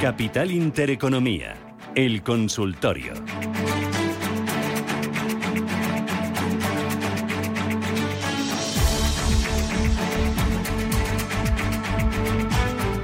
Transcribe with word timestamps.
Capital 0.00 0.50
Intereconomía, 0.50 1.54
el 1.94 2.22
consultorio. 2.22 3.12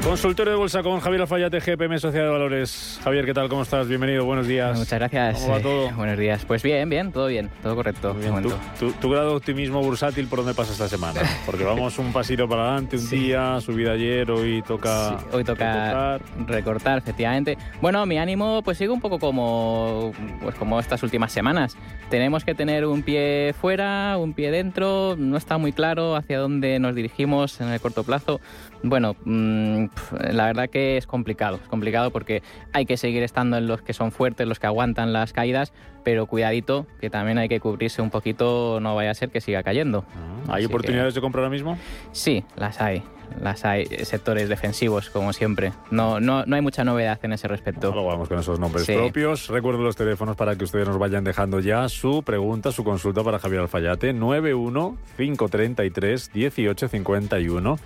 Consultorio 0.03 0.53
de 0.53 0.59
Bolsa 0.59 0.83
con 0.83 1.01
Javier 1.01 1.21
Alfayate, 1.21 1.61
GPM 1.61 1.99
Sociedad 1.99 2.25
de 2.25 2.31
Valores. 2.31 2.86
Javier, 3.07 3.25
¿qué 3.25 3.35
tal? 3.35 3.49
¿Cómo 3.49 3.63
estás? 3.63 3.87
Bienvenido, 3.87 4.25
buenos 4.25 4.49
días. 4.49 4.77
Muchas 4.77 4.99
gracias. 4.99 5.39
¿Cómo 5.43 5.53
va 5.53 5.61
todo? 5.61 5.87
Eh, 5.87 5.93
buenos 5.97 6.19
días. 6.19 6.45
Pues 6.45 6.65
bien, 6.65 6.89
bien, 6.91 7.13
todo 7.13 7.29
bien, 7.29 7.49
todo 7.63 7.77
correcto. 7.77 8.13
de 8.15 8.27
¿Tu, 8.27 8.33
momento. 8.33 8.59
tu- 8.81 8.91
tu 8.95 9.09
grado 9.11 9.31
de 9.31 9.37
optimismo 9.37 9.81
bursátil 9.81 10.27
por 10.27 10.41
dónde 10.41 10.55
pasa 10.55 10.73
esta 10.73 10.89
semana? 10.89 11.21
Porque 11.47 11.63
vamos 11.63 12.01
un 12.01 12.13
pasito 12.13 12.49
para 12.49 12.63
adelante, 12.65 12.97
un 12.97 13.03
Sí. 13.07 13.17
día, 13.19 13.61
subida 13.61 13.93
ayer, 13.93 14.29
hoy 14.29 14.61
toca... 14.67 15.21
Sí, 15.21 15.27
hoy 15.33 15.45
toca 15.45 15.73
recortar. 16.19 16.21
recortar, 16.49 16.99
efectivamente. 16.99 17.57
Bueno, 17.81 18.05
mi 18.07 18.19
ánimo 18.19 18.63
pues 18.65 18.77
sigue 18.77 18.91
un 18.91 19.01
poco 19.01 19.21
como, 19.21 20.11
pues, 20.43 20.57
como 20.57 20.81
estas 20.81 21.01
últimas 21.05 21.31
semanas. 21.31 21.77
Tenemos 22.11 22.45
que 22.45 22.57
tener 22.57 22.87
un 22.87 23.05
pie 23.05 23.55
fuera, 23.61 24.17
un 24.19 24.33
pie 24.33 24.51
dentro. 24.51 25.15
No 25.17 25.37
está 25.37 25.59
muy 25.59 25.73
claro 25.73 26.17
hacia 26.17 26.41
dónde 26.41 26.81
nos 26.81 26.97
dirigimos 26.97 27.61
en 27.61 27.69
el 27.69 27.81
corto 27.81 28.03
plazo. 28.03 28.41
Bueno, 28.83 29.15
mm, 29.25 29.87
la 30.33 30.47
verdad 30.47 30.69
que 30.69 30.97
es 30.97 31.07
complicado. 31.07 31.61
Es 31.63 31.69
complicado 31.69 32.11
porque 32.11 32.43
hay 32.73 32.85
que 32.87 32.96
seguir 32.97 33.23
estando 33.23 33.57
en 33.57 33.67
los 33.67 33.83
que 33.83 33.93
son 33.93 34.13
fuertes, 34.13 34.47
los 34.47 34.59
que 34.59 34.67
aguantan 34.67 35.13
las 35.13 35.33
caídas, 35.33 35.73
pero 36.05 36.27
cuidadito, 36.27 36.87
que 37.01 37.11
también 37.11 37.39
hay 37.39 37.49
que 37.49 37.61
cubrirse 37.61 38.01
un 38.03 38.11
poquito, 38.11 38.79
no 38.81 38.95
vaya 38.95 39.11
a 39.11 39.15
ser 39.15 39.31
que 39.31 39.41
siga 39.41 39.63
cayendo. 39.63 40.05
Ah, 40.49 40.55
¿Hay 40.55 40.65
Así 40.65 40.67
oportunidades 40.67 41.15
de 41.15 41.21
compra 41.21 41.41
ahora 41.43 41.51
mismo? 41.51 41.79
Sí, 42.13 42.45
las 42.57 42.81
hay. 42.81 43.03
Las 43.43 43.65
hay. 43.65 43.87
Sectores 44.05 44.49
defensivos, 44.49 45.11
como 45.11 45.33
siempre. 45.33 45.73
No, 45.91 46.21
no, 46.21 46.47
no 46.47 46.55
hay 46.55 46.63
mucha 46.63 46.85
novedad 46.85 47.19
en 47.25 47.33
ese 47.33 47.49
respecto. 47.49 47.91
Luego 47.91 48.07
vamos 48.07 48.29
con 48.29 48.39
esos 48.39 48.61
nombres 48.61 48.85
Sí. 48.87 48.93
propios. 48.95 49.49
Recuerdo 49.49 49.83
los 49.83 49.97
teléfonos 49.97 50.37
para 50.37 50.55
que 50.57 50.63
ustedes 50.63 50.87
nos 50.87 50.97
vayan 50.97 51.25
dejando 51.25 51.59
ya 51.59 51.89
su 51.89 52.23
pregunta, 52.23 52.71
su 52.71 52.85
consulta 52.85 53.25
para 53.25 53.41
Javier 53.41 53.63
Alfayate. 53.63 54.13
91 54.13 54.97
533 55.17 56.31
1851. 56.35 57.79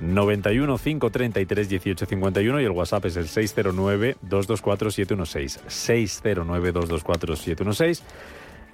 91 0.00 0.78
533 0.78 1.70
1851 1.70 2.60
y 2.60 2.64
el 2.64 2.70
WhatsApp 2.70 3.04
es 3.06 3.16
el 3.16 3.28
609 3.28 4.16
224 4.22 4.90
716. 4.90 5.60
609 5.66 6.72
224 6.72 7.36
716. 7.36 8.04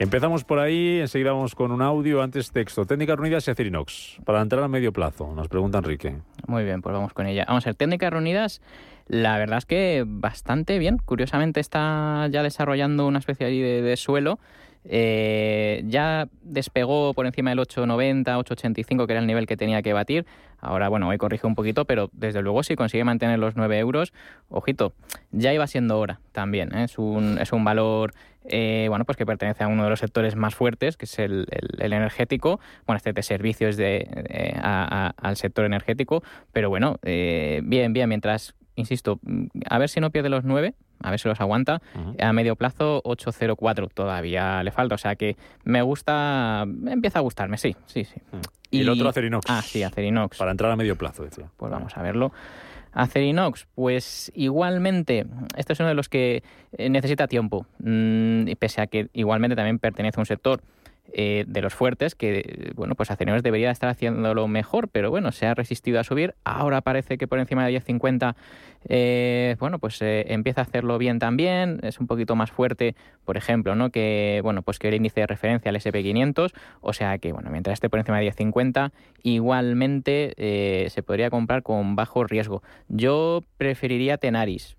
Empezamos 0.01 0.45
por 0.45 0.61
ahí, 0.61 1.01
enseguida 1.01 1.33
vamos 1.33 1.57
con 1.57 1.73
un 1.73 1.83
audio, 1.83 2.23
antes 2.23 2.53
texto. 2.53 2.85
Técnicas 2.85 3.17
reunidas 3.17 3.49
y 3.49 3.51
Acerinox. 3.51 4.19
Para 4.25 4.41
entrar 4.41 4.63
a 4.63 4.69
medio 4.69 4.93
plazo, 4.93 5.35
nos 5.35 5.49
pregunta 5.49 5.79
Enrique. 5.79 6.19
Muy 6.47 6.63
bien, 6.63 6.83
pues 6.83 6.93
vamos 6.93 7.13
con 7.13 7.27
ella. 7.27 7.45
Vamos 7.49 7.67
a 7.67 7.71
ver, 7.71 7.75
técnicas 7.75 8.13
reunidas, 8.13 8.63
la 9.09 9.37
verdad 9.39 9.59
es 9.59 9.67
que 9.67 10.05
bastante 10.07 10.79
bien. 10.79 10.99
Curiosamente 10.99 11.59
está 11.59 12.29
ya 12.31 12.45
desarrollando 12.45 13.09
una 13.09 13.19
especie 13.19 13.49
de, 13.49 13.83
de 13.83 13.97
suelo. 13.97 14.39
Eh, 14.89 15.83
ya 15.87 16.29
despegó 16.43 17.15
por 17.15 17.27
encima 17.27 17.51
del 17.51 17.59
8,90, 17.61 18.25
8,85, 18.25 19.07
que 19.07 19.13
era 19.13 19.21
el 19.21 19.27
nivel 19.27 19.47
que 19.47 19.57
tenía 19.57 19.83
que 19.83 19.93
batir. 19.93 20.27
Ahora, 20.61 20.89
bueno, 20.89 21.09
hoy 21.09 21.19
corrige 21.19 21.47
un 21.47 21.55
poquito, 21.55 21.85
pero 21.85 22.11
desde 22.13 22.43
luego 22.43 22.63
si 22.63 22.75
consigue 22.75 23.05
mantener 23.05 23.39
los 23.39 23.55
9 23.55 23.79
euros, 23.79 24.13
ojito, 24.49 24.93
ya 25.31 25.53
iba 25.53 25.67
siendo 25.67 25.99
hora 25.99 26.21
también. 26.33 26.75
¿eh? 26.75 26.85
Es, 26.85 26.99
un, 26.99 27.39
es 27.39 27.53
un 27.53 27.63
valor 27.65 28.13
eh, 28.49 28.87
bueno, 28.89 29.05
pues 29.05 29.17
que 29.17 29.27
pertenece 29.27 29.63
a 29.65 29.69
uno 29.69 29.85
de 29.85 29.91
los 29.91 30.01
sectores 30.01 30.35
más 30.35 30.55
fuertes, 30.55 30.97
que 30.97 31.05
es 31.05 31.19
el, 31.19 31.47
energético. 31.79 32.61
Bueno, 32.87 32.97
este 32.97 33.13
de 33.13 33.23
servicios 33.23 33.77
de, 33.77 34.09
eh, 34.29 34.59
al 34.61 35.37
sector 35.37 35.65
energético, 35.65 36.23
pero 36.53 36.71
bueno, 36.71 36.99
eh, 37.03 37.61
bien, 37.65 37.93
bien, 37.93 38.09
mientras, 38.09 38.55
insisto, 38.79 39.21
a 39.69 39.79
ver 39.79 39.89
si 39.89 40.01
no 40.01 40.11
pierde 40.11 40.29
los 40.29 40.45
9, 40.45 40.75
a 41.01 41.11
ver 41.11 41.21
si 41.21 41.29
los 41.29 41.41
aguanta. 41.41 41.83
A 42.21 42.33
medio 42.33 42.57
plazo, 42.57 43.03
8.04 43.05 43.91
todavía 43.93 44.63
le 44.63 44.71
falta, 44.71 44.95
o 44.95 44.99
sea 44.99 45.17
que 45.17 45.37
me 45.65 45.83
gusta, 45.83 46.65
empieza 46.87 47.19
a 47.19 47.23
gustarme, 47.23 47.59
sí, 47.59 47.77
sí, 47.87 48.05
sí. 48.05 48.21
Y, 48.71 48.81
el 48.81 48.89
otro 48.91 49.09
Acerinox. 49.09 49.47
Ah, 49.49 49.63
sí, 49.63 49.83
Acerinox. 49.83 50.37
Para 50.37 50.51
entrar 50.51 50.71
a 50.71 50.77
medio 50.77 50.97
plazo, 50.97 51.25
decía. 51.25 51.47
Pues 51.57 51.73
vamos 51.73 51.97
a 51.97 52.03
verlo. 52.03 52.33
Acerinox, 52.93 53.67
pues 53.75 54.33
igualmente, 54.35 55.27
este 55.57 55.73
es 55.73 55.81
uno 55.81 55.89
de 55.89 55.95
los 55.95 56.09
que 56.09 56.43
eh, 56.73 56.91
necesita 56.91 57.29
tiempo, 57.29 57.67
mm, 57.79 58.49
y 58.49 58.55
pese 58.57 58.81
a 58.81 58.87
que 58.87 59.09
igualmente 59.13 59.57
también 59.57 59.79
pertenece 59.79 60.19
a 60.19 60.23
un 60.23 60.27
sector 60.27 60.63
eh, 61.13 61.45
de 61.47 61.63
los 61.63 61.75
fuertes, 61.75 62.15
que 62.15 62.39
eh, 62.39 62.73
bueno, 62.75 62.95
pues 62.95 63.11
Acerinox 63.11 63.43
debería 63.43 63.71
estar 63.71 63.89
haciéndolo 63.89 64.49
mejor, 64.49 64.89
pero 64.89 65.11
bueno, 65.11 65.33
se 65.33 65.47
ha 65.47 65.55
resistido 65.55 66.01
a 66.01 66.05
subir. 66.05 66.35
Ahora 66.45 66.81
parece 66.81 67.19
que 67.19 67.27
por 67.27 67.39
encima 67.39 67.67
de 67.67 67.81
10.50, 67.81 68.35
eh, 68.85 69.57
bueno, 69.59 69.79
pues 69.79 70.01
eh, 70.03 70.27
empieza 70.29 70.61
a 70.61 70.65
hacerlo 70.65 70.99
bien 70.99 71.19
también, 71.19 71.81
es 71.83 71.99
un 71.99 72.07
poquito 72.07 72.37
más 72.37 72.51
fuerte, 72.51 72.95
por 73.25 73.37
ejemplo, 73.37 73.75
¿no? 73.75 73.91
Que 73.91 74.41
bueno, 74.43 74.63
pues 74.63 74.79
que 74.79 74.89
el 74.89 74.95
índice 74.95 75.21
de 75.21 75.27
referencia 75.27 75.71
al 75.71 75.77
SP500, 75.77 76.53
o 76.81 76.93
sea 76.93 77.19
que 77.19 77.33
bueno, 77.33 77.51
mientras 77.51 77.75
esté 77.75 77.91
por 77.91 77.99
encima 77.99 78.19
de 78.19 78.31
10.50, 78.31 78.93
igualmente 79.23 80.35
eh, 80.37 80.89
se 80.91 81.03
podría 81.03 81.31
comprar 81.31 81.63
con 81.63 81.97
bajo 81.97 82.25
riesgo. 82.25 82.63
Yo 82.89 83.43
preferiría 83.57 84.19
Tenaris, 84.19 84.77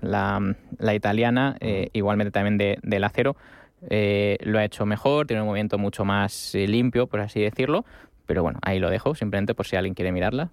la, 0.00 0.56
la 0.78 0.94
italiana, 0.94 1.56
igualmente 1.92 2.30
también 2.30 2.58
de, 2.58 2.78
del 2.82 3.04
acero. 3.04 3.36
Eh, 3.88 4.36
lo 4.42 4.58
ha 4.58 4.64
hecho 4.64 4.84
mejor, 4.84 5.26
tiene 5.26 5.42
un 5.42 5.48
movimiento 5.48 5.78
mucho 5.78 6.04
más 6.04 6.54
eh, 6.54 6.66
limpio, 6.66 7.06
por 7.06 7.20
así 7.20 7.40
decirlo. 7.40 7.84
Pero 8.26 8.42
bueno, 8.42 8.58
ahí 8.62 8.78
lo 8.78 8.90
dejo, 8.90 9.14
simplemente 9.14 9.54
por 9.54 9.66
si 9.66 9.76
alguien 9.76 9.94
quiere 9.94 10.12
mirarla. 10.12 10.50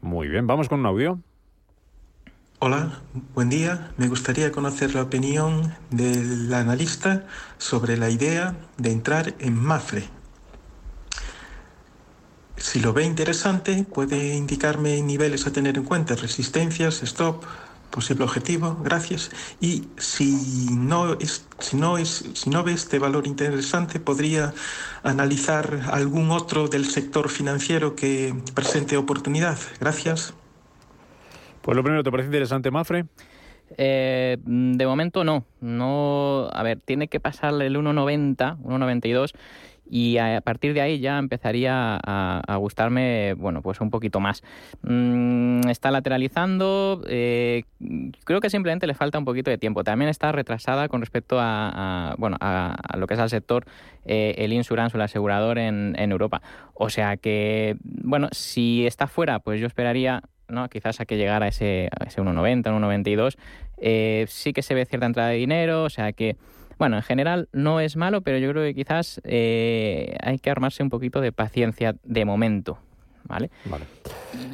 Muy 0.00 0.28
bien, 0.28 0.46
vamos 0.46 0.68
con 0.68 0.80
un 0.80 0.86
audio. 0.86 1.18
Hola, 2.58 3.00
buen 3.34 3.50
día. 3.50 3.92
Me 3.98 4.08
gustaría 4.08 4.50
conocer 4.50 4.94
la 4.94 5.02
opinión 5.02 5.74
del 5.90 6.52
analista 6.54 7.24
sobre 7.58 7.96
la 7.96 8.10
idea 8.10 8.56
de 8.78 8.90
entrar 8.90 9.34
en 9.38 9.54
Mafre. 9.54 10.04
Si 12.56 12.80
lo 12.80 12.92
ve 12.92 13.04
interesante, 13.04 13.84
puede 13.84 14.34
indicarme 14.34 15.02
niveles 15.02 15.46
a 15.46 15.52
tener 15.52 15.76
en 15.76 15.84
cuenta, 15.84 16.14
resistencias, 16.14 17.02
stop, 17.02 17.44
posible 17.94 18.24
objetivo, 18.24 18.76
gracias. 18.82 19.30
Y 19.60 19.84
si 19.96 20.68
no 20.72 21.14
es, 21.14 21.46
si 21.60 21.76
no 21.76 21.96
es, 21.96 22.28
si 22.34 22.50
no 22.50 22.64
ve 22.64 22.72
este 22.72 22.98
valor 22.98 23.26
interesante, 23.28 24.00
podría 24.00 24.52
analizar 25.04 25.82
algún 25.92 26.32
otro 26.32 26.66
del 26.66 26.86
sector 26.86 27.28
financiero 27.28 27.94
que 27.94 28.34
presente 28.52 28.96
oportunidad. 28.96 29.56
Gracias. 29.78 30.34
Pues 31.62 31.76
lo 31.76 31.84
primero, 31.84 32.02
¿te 32.02 32.10
parece 32.10 32.26
interesante, 32.26 32.72
Mafre? 32.72 33.06
Eh, 33.78 34.38
de 34.44 34.86
momento 34.86 35.22
no. 35.22 35.44
no. 35.60 36.48
A 36.52 36.62
ver, 36.64 36.80
tiene 36.84 37.06
que 37.06 37.20
pasarle 37.20 37.66
el 37.66 37.76
1.90, 37.76 38.58
1.92 38.58 39.34
y 39.88 40.18
a 40.18 40.40
partir 40.40 40.72
de 40.74 40.80
ahí 40.80 40.98
ya 40.98 41.18
empezaría 41.18 42.00
a, 42.02 42.56
gustarme, 42.56 43.34
bueno, 43.34 43.62
pues 43.62 43.80
un 43.80 43.90
poquito 43.90 44.20
más. 44.20 44.42
Mm, 44.82 45.68
está 45.68 45.90
lateralizando, 45.90 47.02
eh, 47.06 47.64
creo 48.24 48.40
que 48.40 48.50
simplemente 48.50 48.86
le 48.86 48.94
falta 48.94 49.18
un 49.18 49.24
poquito 49.24 49.50
de 49.50 49.58
tiempo. 49.58 49.84
También 49.84 50.08
está 50.08 50.32
retrasada 50.32 50.88
con 50.88 51.00
respecto 51.00 51.36
a, 51.38 52.14
bueno, 52.18 52.36
a, 52.40 52.76
lo 52.96 53.06
que 53.06 53.14
es 53.14 53.20
al 53.20 53.30
sector 53.30 53.66
eh, 54.04 54.34
el 54.38 54.52
insurance 54.52 54.96
o 54.96 54.98
el 54.98 55.02
asegurador 55.02 55.58
en, 55.58 55.94
Europa. 55.96 56.42
O 56.74 56.90
sea 56.90 57.16
que, 57.16 57.76
bueno, 57.82 58.28
si 58.32 58.86
está 58.86 59.06
fuera, 59.06 59.38
pues 59.38 59.60
yo 59.60 59.66
esperaría 59.66 60.22
¿no? 60.48 60.68
quizás 60.68 61.00
a 61.00 61.06
que 61.06 61.16
llegara 61.16 61.48
ese, 61.48 61.88
ese 62.06 62.22
1,90, 62.22 62.64
1,92. 62.64 63.36
Eh, 63.78 64.26
sí 64.28 64.52
que 64.52 64.62
se 64.62 64.74
ve 64.74 64.86
cierta 64.86 65.06
entrada 65.06 65.30
de 65.30 65.36
dinero, 65.36 65.84
o 65.84 65.90
sea 65.90 66.12
que, 66.12 66.36
bueno, 66.78 66.96
en 66.96 67.02
general 67.02 67.48
no 67.52 67.80
es 67.80 67.96
malo, 67.96 68.22
pero 68.22 68.38
yo 68.38 68.50
creo 68.50 68.62
que 68.62 68.74
quizás 68.74 69.20
eh, 69.24 70.16
hay 70.20 70.38
que 70.38 70.50
armarse 70.50 70.82
un 70.82 70.90
poquito 70.90 71.20
de 71.20 71.32
paciencia 71.32 71.96
de 72.02 72.24
momento. 72.24 72.78
¿Vale? 73.26 73.50
Vale. 73.64 73.86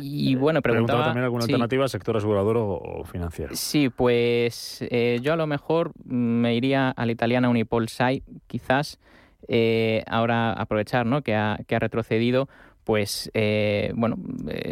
Y 0.00 0.36
bueno, 0.36 0.62
Preguntaba 0.62 0.62
preguntaba... 0.62 1.04
también 1.06 1.24
alguna 1.24 1.42
sí. 1.42 1.50
alternativa, 1.50 1.88
sector 1.88 2.16
asegurador 2.16 2.56
o, 2.56 3.02
financiero. 3.04 3.52
Sí, 3.56 3.88
pues 3.88 4.86
eh, 4.90 5.18
yo 5.22 5.32
a 5.32 5.36
lo 5.36 5.48
mejor 5.48 5.90
me 6.04 6.54
iría 6.54 6.90
a 6.90 7.04
la 7.04 7.10
italiana 7.10 7.48
Unipol 7.48 7.88
Sai, 7.88 8.22
quizás 8.46 9.00
eh, 9.48 10.04
ahora 10.06 10.52
aprovechar 10.52 11.04
¿no? 11.04 11.22
que, 11.22 11.34
ha, 11.34 11.58
que 11.66 11.74
ha 11.74 11.80
retrocedido, 11.80 12.48
pues 12.90 13.30
eh, 13.34 13.92
bueno, 13.94 14.16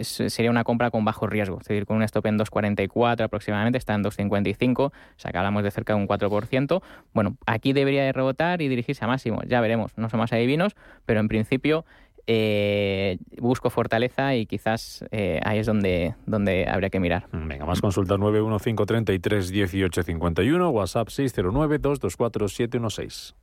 sería 0.03 0.51
una 0.51 0.65
compra 0.65 0.91
con 0.91 1.05
bajo 1.05 1.29
riesgo, 1.29 1.59
es 1.61 1.69
decir, 1.69 1.87
con 1.87 1.99
un 1.99 2.03
stop 2.03 2.27
en 2.27 2.37
2,44 2.37 3.23
aproximadamente, 3.23 3.79
está 3.79 3.95
en 3.95 4.03
2,55, 4.03 4.87
o 4.87 4.93
sea 5.15 5.31
que 5.31 5.39
hablamos 5.39 5.63
de 5.63 5.71
cerca 5.71 5.95
de 5.95 6.01
un 6.01 6.09
4%. 6.09 6.83
Bueno, 7.15 7.37
aquí 7.47 7.73
debería 7.73 8.03
de 8.03 8.13
rebotar 8.13 8.61
y 8.61 8.67
dirigirse 8.67 9.05
a 9.05 9.07
máximo, 9.07 9.41
ya 9.47 9.61
veremos, 9.61 9.93
no 9.97 10.09
somos 10.11 10.33
adivinos, 10.33 10.75
pero 11.07 11.21
en 11.21 11.29
principio 11.29 11.85
eh, 12.27 13.19
busco 13.41 13.71
fortaleza 13.71 14.35
y 14.35 14.47
quizás 14.47 15.05
eh, 15.13 15.39
ahí 15.45 15.61
es 15.61 15.67
donde, 15.67 16.17
donde 16.27 16.67
habría 16.69 16.91
que 16.91 16.99
mirar. 16.99 17.29
Venga, 17.31 17.67
más 17.67 17.81
consultas 17.81 18.19
91533 18.19 19.53
1851, 19.53 20.71
WhatsApp 20.71 21.09
609 21.09 21.79
224 21.79 22.49
716. 22.49 23.37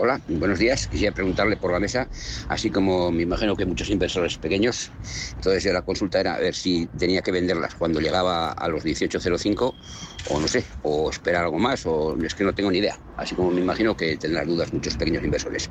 Hola, 0.00 0.20
buenos 0.28 0.60
días. 0.60 0.86
Quisiera 0.86 1.12
preguntarle 1.12 1.56
por 1.56 1.72
la 1.72 1.80
mesa, 1.80 2.08
así 2.48 2.70
como 2.70 3.10
me 3.10 3.22
imagino 3.22 3.56
que 3.56 3.66
muchos 3.66 3.90
inversores 3.90 4.38
pequeños. 4.38 4.92
Entonces 5.34 5.64
la 5.72 5.82
consulta 5.82 6.20
era 6.20 6.36
a 6.36 6.38
ver 6.38 6.54
si 6.54 6.86
tenía 6.96 7.20
que 7.20 7.32
venderlas 7.32 7.74
cuando 7.74 7.98
llegaba 7.98 8.52
a 8.52 8.68
los 8.68 8.84
18.05 8.84 9.74
o 10.30 10.40
no 10.40 10.46
sé, 10.46 10.64
o 10.84 11.10
esperar 11.10 11.46
algo 11.46 11.58
más, 11.58 11.84
o 11.84 12.16
es 12.22 12.32
que 12.36 12.44
no 12.44 12.54
tengo 12.54 12.70
ni 12.70 12.78
idea. 12.78 12.96
Así 13.16 13.34
como 13.34 13.50
me 13.50 13.60
imagino 13.60 13.96
que 13.96 14.16
tendrán 14.16 14.46
dudas 14.46 14.72
muchos 14.72 14.96
pequeños 14.96 15.24
inversores. 15.24 15.68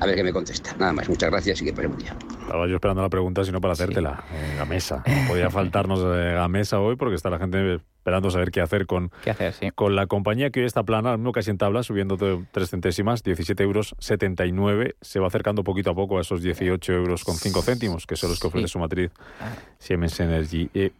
A 0.00 0.06
ver 0.06 0.16
qué 0.16 0.24
me 0.24 0.32
contesta. 0.32 0.74
Nada 0.76 0.92
más, 0.92 1.08
muchas 1.08 1.30
gracias 1.30 1.62
y 1.62 1.66
que 1.66 1.72
pasen 1.72 1.92
buen 1.92 2.02
día. 2.02 2.16
Estaba 2.40 2.66
yo 2.66 2.74
esperando 2.74 3.02
la 3.02 3.10
pregunta, 3.10 3.44
sino 3.44 3.60
para 3.60 3.74
hacértela. 3.74 4.24
Sí. 4.28 4.56
Gamesa. 4.56 5.04
No 5.06 5.28
podía 5.28 5.50
faltarnos 5.52 6.00
a 6.02 6.48
mesa 6.48 6.80
hoy 6.80 6.96
porque 6.96 7.14
está 7.14 7.30
la 7.30 7.38
gente 7.38 7.78
esperando 8.08 8.30
saber 8.30 8.50
qué 8.50 8.62
hacer 8.62 8.86
con, 8.86 9.10
¿Qué 9.22 9.30
hacer, 9.30 9.52
sí. 9.52 9.70
con 9.74 9.94
la 9.94 10.06
compañía 10.06 10.48
que 10.48 10.60
hoy 10.60 10.66
está 10.66 10.82
plana, 10.82 11.12
al 11.12 11.18
mismo 11.18 11.32
casi 11.32 11.50
en 11.50 11.58
tabla, 11.58 11.82
subiendo 11.82 12.16
tres 12.50 12.70
centésimas, 12.70 13.22
17 13.22 13.62
euros 13.62 13.94
79. 13.98 14.96
Se 15.02 15.20
va 15.20 15.26
acercando 15.26 15.62
poquito 15.62 15.90
a 15.90 15.94
poco 15.94 16.16
a 16.16 16.22
esos 16.22 16.42
18 16.42 16.92
euros 16.94 17.22
con 17.22 17.36
5 17.36 17.60
céntimos, 17.60 18.06
que 18.06 18.16
son 18.16 18.30
los 18.30 18.40
que 18.40 18.46
ofrece 18.46 18.68
sí. 18.68 18.72
su 18.72 18.78
matriz 18.78 19.10
Siemens 19.78 20.18
Energy. 20.20 20.70
Eh, 20.72 20.92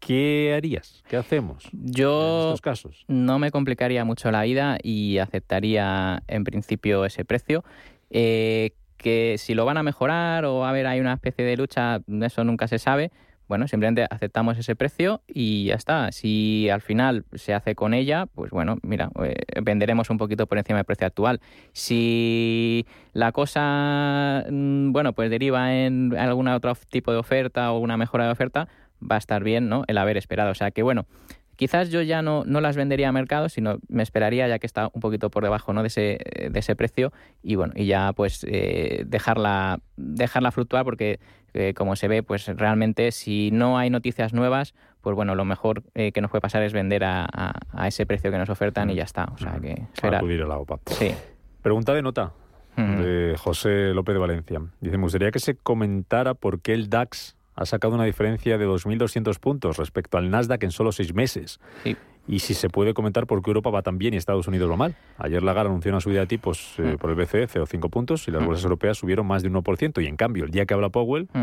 ¿Qué 0.00 0.52
harías? 0.56 1.04
¿Qué 1.08 1.16
hacemos 1.16 1.68
Yo 1.72 2.18
en 2.18 2.48
estos 2.48 2.60
casos? 2.60 3.04
no 3.06 3.38
me 3.38 3.52
complicaría 3.52 4.04
mucho 4.04 4.32
la 4.32 4.42
vida 4.42 4.76
y 4.82 5.18
aceptaría 5.18 6.22
en 6.26 6.42
principio 6.42 7.04
ese 7.04 7.24
precio. 7.24 7.64
Eh, 8.10 8.72
que 8.96 9.36
si 9.38 9.54
lo 9.54 9.64
van 9.64 9.76
a 9.76 9.82
mejorar 9.82 10.46
o 10.46 10.64
a 10.64 10.72
ver 10.72 10.86
hay 10.86 10.98
una 10.98 11.12
especie 11.12 11.44
de 11.44 11.56
lucha, 11.56 12.00
eso 12.22 12.42
nunca 12.42 12.66
se 12.66 12.80
sabe. 12.80 13.12
Bueno, 13.46 13.68
simplemente 13.68 14.06
aceptamos 14.08 14.56
ese 14.56 14.74
precio 14.74 15.22
y 15.26 15.66
ya 15.66 15.74
está. 15.74 16.10
Si 16.12 16.68
al 16.70 16.80
final 16.80 17.24
se 17.34 17.52
hace 17.52 17.74
con 17.74 17.92
ella, 17.92 18.26
pues 18.34 18.50
bueno, 18.50 18.78
mira, 18.82 19.10
eh, 19.22 19.34
venderemos 19.62 20.08
un 20.08 20.16
poquito 20.16 20.46
por 20.46 20.58
encima 20.58 20.78
del 20.78 20.86
precio 20.86 21.06
actual. 21.06 21.40
Si 21.72 22.86
la 23.12 23.32
cosa, 23.32 24.44
mm, 24.50 24.92
bueno, 24.92 25.12
pues 25.12 25.30
deriva 25.30 25.74
en 25.74 26.16
algún 26.16 26.48
otro 26.48 26.74
tipo 26.90 27.12
de 27.12 27.18
oferta 27.18 27.72
o 27.72 27.78
una 27.78 27.96
mejora 27.96 28.24
de 28.24 28.32
oferta, 28.32 28.68
va 29.00 29.16
a 29.16 29.18
estar 29.18 29.44
bien, 29.44 29.68
¿no? 29.68 29.84
El 29.88 29.98
haber 29.98 30.16
esperado. 30.16 30.50
O 30.50 30.54
sea 30.54 30.70
que 30.70 30.82
bueno, 30.82 31.06
quizás 31.56 31.90
yo 31.90 32.02
ya 32.02 32.22
no, 32.22 32.44
no 32.44 32.60
las 32.60 32.76
vendería 32.76 33.08
a 33.08 33.12
mercado, 33.12 33.48
sino 33.48 33.78
me 33.88 34.02
esperaría 34.02 34.48
ya 34.48 34.58
que 34.58 34.66
está 34.66 34.90
un 34.92 35.00
poquito 35.00 35.30
por 35.30 35.42
debajo 35.42 35.72
¿no? 35.72 35.82
de, 35.82 35.88
ese, 35.88 36.18
de 36.50 36.58
ese 36.58 36.76
precio 36.76 37.12
y 37.42 37.56
bueno, 37.56 37.72
y 37.76 37.86
ya 37.86 38.12
pues 38.12 38.44
eh, 38.48 39.04
dejarla, 39.06 39.80
dejarla 39.96 40.50
fluctuar 40.50 40.84
porque 40.84 41.20
eh, 41.54 41.72
como 41.74 41.96
se 41.96 42.08
ve, 42.08 42.22
pues 42.22 42.46
realmente 42.46 43.12
si 43.12 43.50
no 43.52 43.78
hay 43.78 43.90
noticias 43.90 44.32
nuevas, 44.32 44.74
pues 45.00 45.14
bueno, 45.14 45.34
lo 45.34 45.44
mejor 45.44 45.82
eh, 45.94 46.12
que 46.12 46.20
nos 46.20 46.30
puede 46.30 46.40
pasar 46.40 46.62
es 46.62 46.72
vender 46.72 47.04
a, 47.04 47.26
a, 47.32 47.52
a, 47.72 47.88
ese 47.88 48.06
precio 48.06 48.30
que 48.30 48.38
nos 48.38 48.48
ofertan 48.48 48.90
y 48.90 48.96
ya 48.96 49.04
está. 49.04 49.26
O 49.32 49.38
sea 49.38 49.60
que 49.60 49.82
Para 50.00 50.18
acudir 50.18 50.42
a 50.42 50.46
la 50.46 50.58
OPA. 50.58 50.80
Sí. 50.86 51.14
Pregunta 51.62 51.94
de 51.94 52.02
nota. 52.02 52.32
De 52.76 53.36
José 53.38 53.94
López 53.94 54.14
de 54.14 54.18
Valencia. 54.18 54.60
Dice, 54.80 54.96
me 54.96 55.04
gustaría 55.04 55.30
que 55.30 55.38
se 55.38 55.54
comentara 55.54 56.34
por 56.34 56.60
qué 56.60 56.74
el 56.74 56.90
DAX 56.90 57.36
ha 57.54 57.66
sacado 57.66 57.94
una 57.94 58.04
diferencia 58.04 58.58
de 58.58 58.66
2.200 58.66 59.38
puntos 59.38 59.76
respecto 59.76 60.18
al 60.18 60.30
Nasdaq 60.30 60.62
en 60.64 60.70
solo 60.70 60.92
seis 60.92 61.14
meses. 61.14 61.60
Sí. 61.82 61.96
Y 62.26 62.38
si 62.38 62.54
se 62.54 62.70
puede 62.70 62.94
comentar 62.94 63.26
por 63.26 63.42
qué 63.42 63.50
Europa 63.50 63.70
va 63.70 63.82
tan 63.82 63.98
bien 63.98 64.14
y 64.14 64.16
Estados 64.16 64.48
Unidos 64.48 64.70
va 64.70 64.76
mal. 64.76 64.96
Ayer 65.18 65.42
Lagarde 65.42 65.68
anunció 65.68 65.90
una 65.90 66.00
subida 66.00 66.20
de 66.20 66.26
tipos 66.26 66.78
eh, 66.78 66.94
mm. 66.94 66.96
por 66.96 67.10
el 67.10 67.16
BCE, 67.16 67.48
0,5 67.48 67.90
puntos, 67.90 68.26
y 68.28 68.30
las 68.30 68.42
mm. 68.42 68.46
bolsas 68.46 68.64
europeas 68.64 68.96
subieron 68.96 69.26
más 69.26 69.42
de 69.42 69.48
un 69.48 69.54
1%. 69.54 70.02
Y 70.02 70.06
en 70.06 70.16
cambio, 70.16 70.44
el 70.44 70.50
día 70.50 70.64
que 70.64 70.72
habla 70.72 70.88
Powell, 70.88 71.28
mm. 71.32 71.42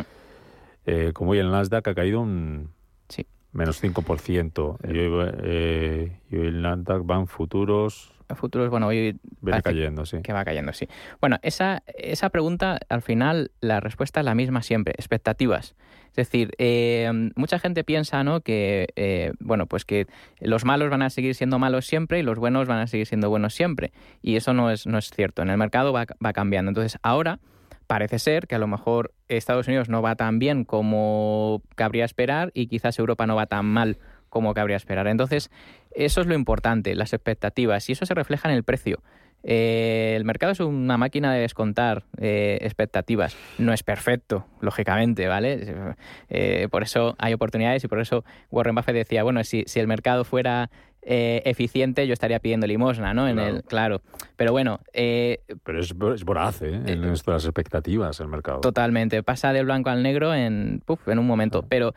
eh, 0.88 1.12
como 1.14 1.32
hoy 1.32 1.38
el 1.38 1.52
Nasdaq 1.52 1.88
ha 1.88 1.94
caído 1.94 2.22
un 2.22 2.72
sí. 3.10 3.28
menos 3.52 3.82
5%. 3.82 4.78
Y 4.84 4.98
hoy, 4.98 5.32
eh, 5.44 6.20
y 6.32 6.38
hoy 6.38 6.48
el 6.48 6.62
Nasdaq 6.62 7.06
van 7.06 7.28
futuros 7.28 8.12
futuros, 8.36 8.70
bueno, 8.70 8.88
hoy 8.88 9.20
viene 9.42 9.62
cayendo, 9.62 10.06
sí. 10.06 10.22
Que 10.22 10.34
va 10.34 10.46
cayendo, 10.46 10.74
sí. 10.74 10.88
Bueno, 11.20 11.38
esa, 11.42 11.84
esa 11.88 12.30
pregunta, 12.30 12.80
al 12.90 13.02
final, 13.02 13.52
la 13.62 13.80
respuesta 13.80 14.20
es 14.20 14.26
la 14.26 14.36
misma 14.36 14.62
siempre, 14.62 14.94
expectativas. 14.98 15.76
Es 16.12 16.28
decir, 16.28 16.52
eh, 16.58 17.10
mucha 17.36 17.58
gente 17.58 17.84
piensa, 17.84 18.24
¿no? 18.24 18.42
Que, 18.42 18.90
eh, 18.96 19.32
bueno, 19.40 19.66
pues 19.66 19.86
que 19.86 20.08
los 20.40 20.66
malos 20.66 20.90
van 20.90 21.02
a 21.02 21.10
seguir 21.10 21.36
siendo 21.36 21.58
malos 21.58 21.86
siempre 21.86 22.20
y 22.20 22.24
los 22.24 22.38
buenos 22.38 22.68
van 22.68 22.80
a 22.80 22.88
seguir 22.88 23.08
siendo 23.08 23.30
buenos 23.30 23.54
siempre. 23.54 23.94
Y 24.22 24.36
eso 24.36 24.54
no 24.54 24.72
es, 24.72 24.86
no 24.86 24.98
es 24.98 25.10
cierto. 25.10 25.42
En 25.42 25.50
el 25.50 25.58
mercado 25.58 25.94
va, 25.94 26.06
va 26.24 26.34
cambiando. 26.34 26.70
Entonces, 26.70 27.00
ahora 27.02 27.40
parece 27.88 28.20
ser 28.20 28.48
que 28.48 28.56
a 28.56 28.60
lo 28.60 28.68
mejor 28.68 29.14
Estados 29.28 29.68
Unidos 29.68 29.90
no 29.90 30.02
va 30.02 30.16
tan 30.16 30.40
bien 30.40 30.66
como 30.66 31.62
cabría 31.76 32.06
esperar 32.06 32.52
y 32.54 32.68
quizás 32.68 32.98
Europa 33.00 33.28
no 33.28 33.36
va 33.36 33.48
tan 33.48 33.66
mal 33.66 33.98
como 34.30 34.54
cabría 34.54 34.78
esperar. 34.78 35.08
Entonces, 35.08 35.52
eso 35.92 36.22
es 36.22 36.28
lo 36.28 36.34
importante, 36.34 36.96
las 36.96 37.14
expectativas, 37.14 37.90
y 37.90 37.92
eso 37.92 38.06
se 38.06 38.14
refleja 38.14 38.50
en 38.50 38.56
el 38.56 38.64
precio. 38.64 39.04
Eh, 39.44 40.14
el 40.16 40.26
mercado 40.26 40.52
es 40.52 40.60
una 40.60 40.98
máquina 40.98 41.34
de 41.34 41.42
descontar 41.42 42.04
eh, 42.20 42.60
expectativas. 42.62 43.36
No 43.58 43.74
es 43.74 43.82
perfecto, 43.84 44.46
lógicamente, 44.62 45.28
¿vale? 45.28 45.96
Eh, 46.30 46.68
por 46.70 46.84
eso 46.84 47.16
hay 47.18 47.34
oportunidades 47.34 47.84
y 47.84 47.88
por 47.88 48.00
eso 48.00 48.24
Warren 48.52 48.76
Buffett 48.76 48.96
decía, 48.96 49.24
bueno, 49.24 49.44
si, 49.44 49.64
si 49.66 49.80
el 49.80 49.88
mercado 49.88 50.24
fuera 50.24 50.70
eficiente, 51.04 52.06
yo 52.06 52.14
estaría 52.14 52.38
pidiendo 52.40 52.68
limosna, 52.68 53.12
¿no? 53.16 53.28
En 53.28 53.36
Claro. 53.38 53.56
el, 53.56 53.64
claro. 53.64 54.02
Pero 54.36 54.52
bueno, 54.52 54.82
Pero 54.94 55.80
es, 55.80 55.96
es 56.14 56.24
voraz, 56.24 56.62
¿eh? 56.62 56.80
En 56.86 57.02
nuestras 57.02 57.44
expectativas 57.44 58.20
el 58.20 58.28
mercado. 58.28 58.60
Totalmente, 58.62 59.24
pasa 59.24 59.52
del 59.52 59.66
blanco 59.66 59.90
al 59.90 60.04
negro 60.04 60.36
en, 60.36 60.84
puf, 60.86 61.08
en 61.08 61.18
un 61.18 61.26
momento. 61.26 61.66
Pero 61.68 61.96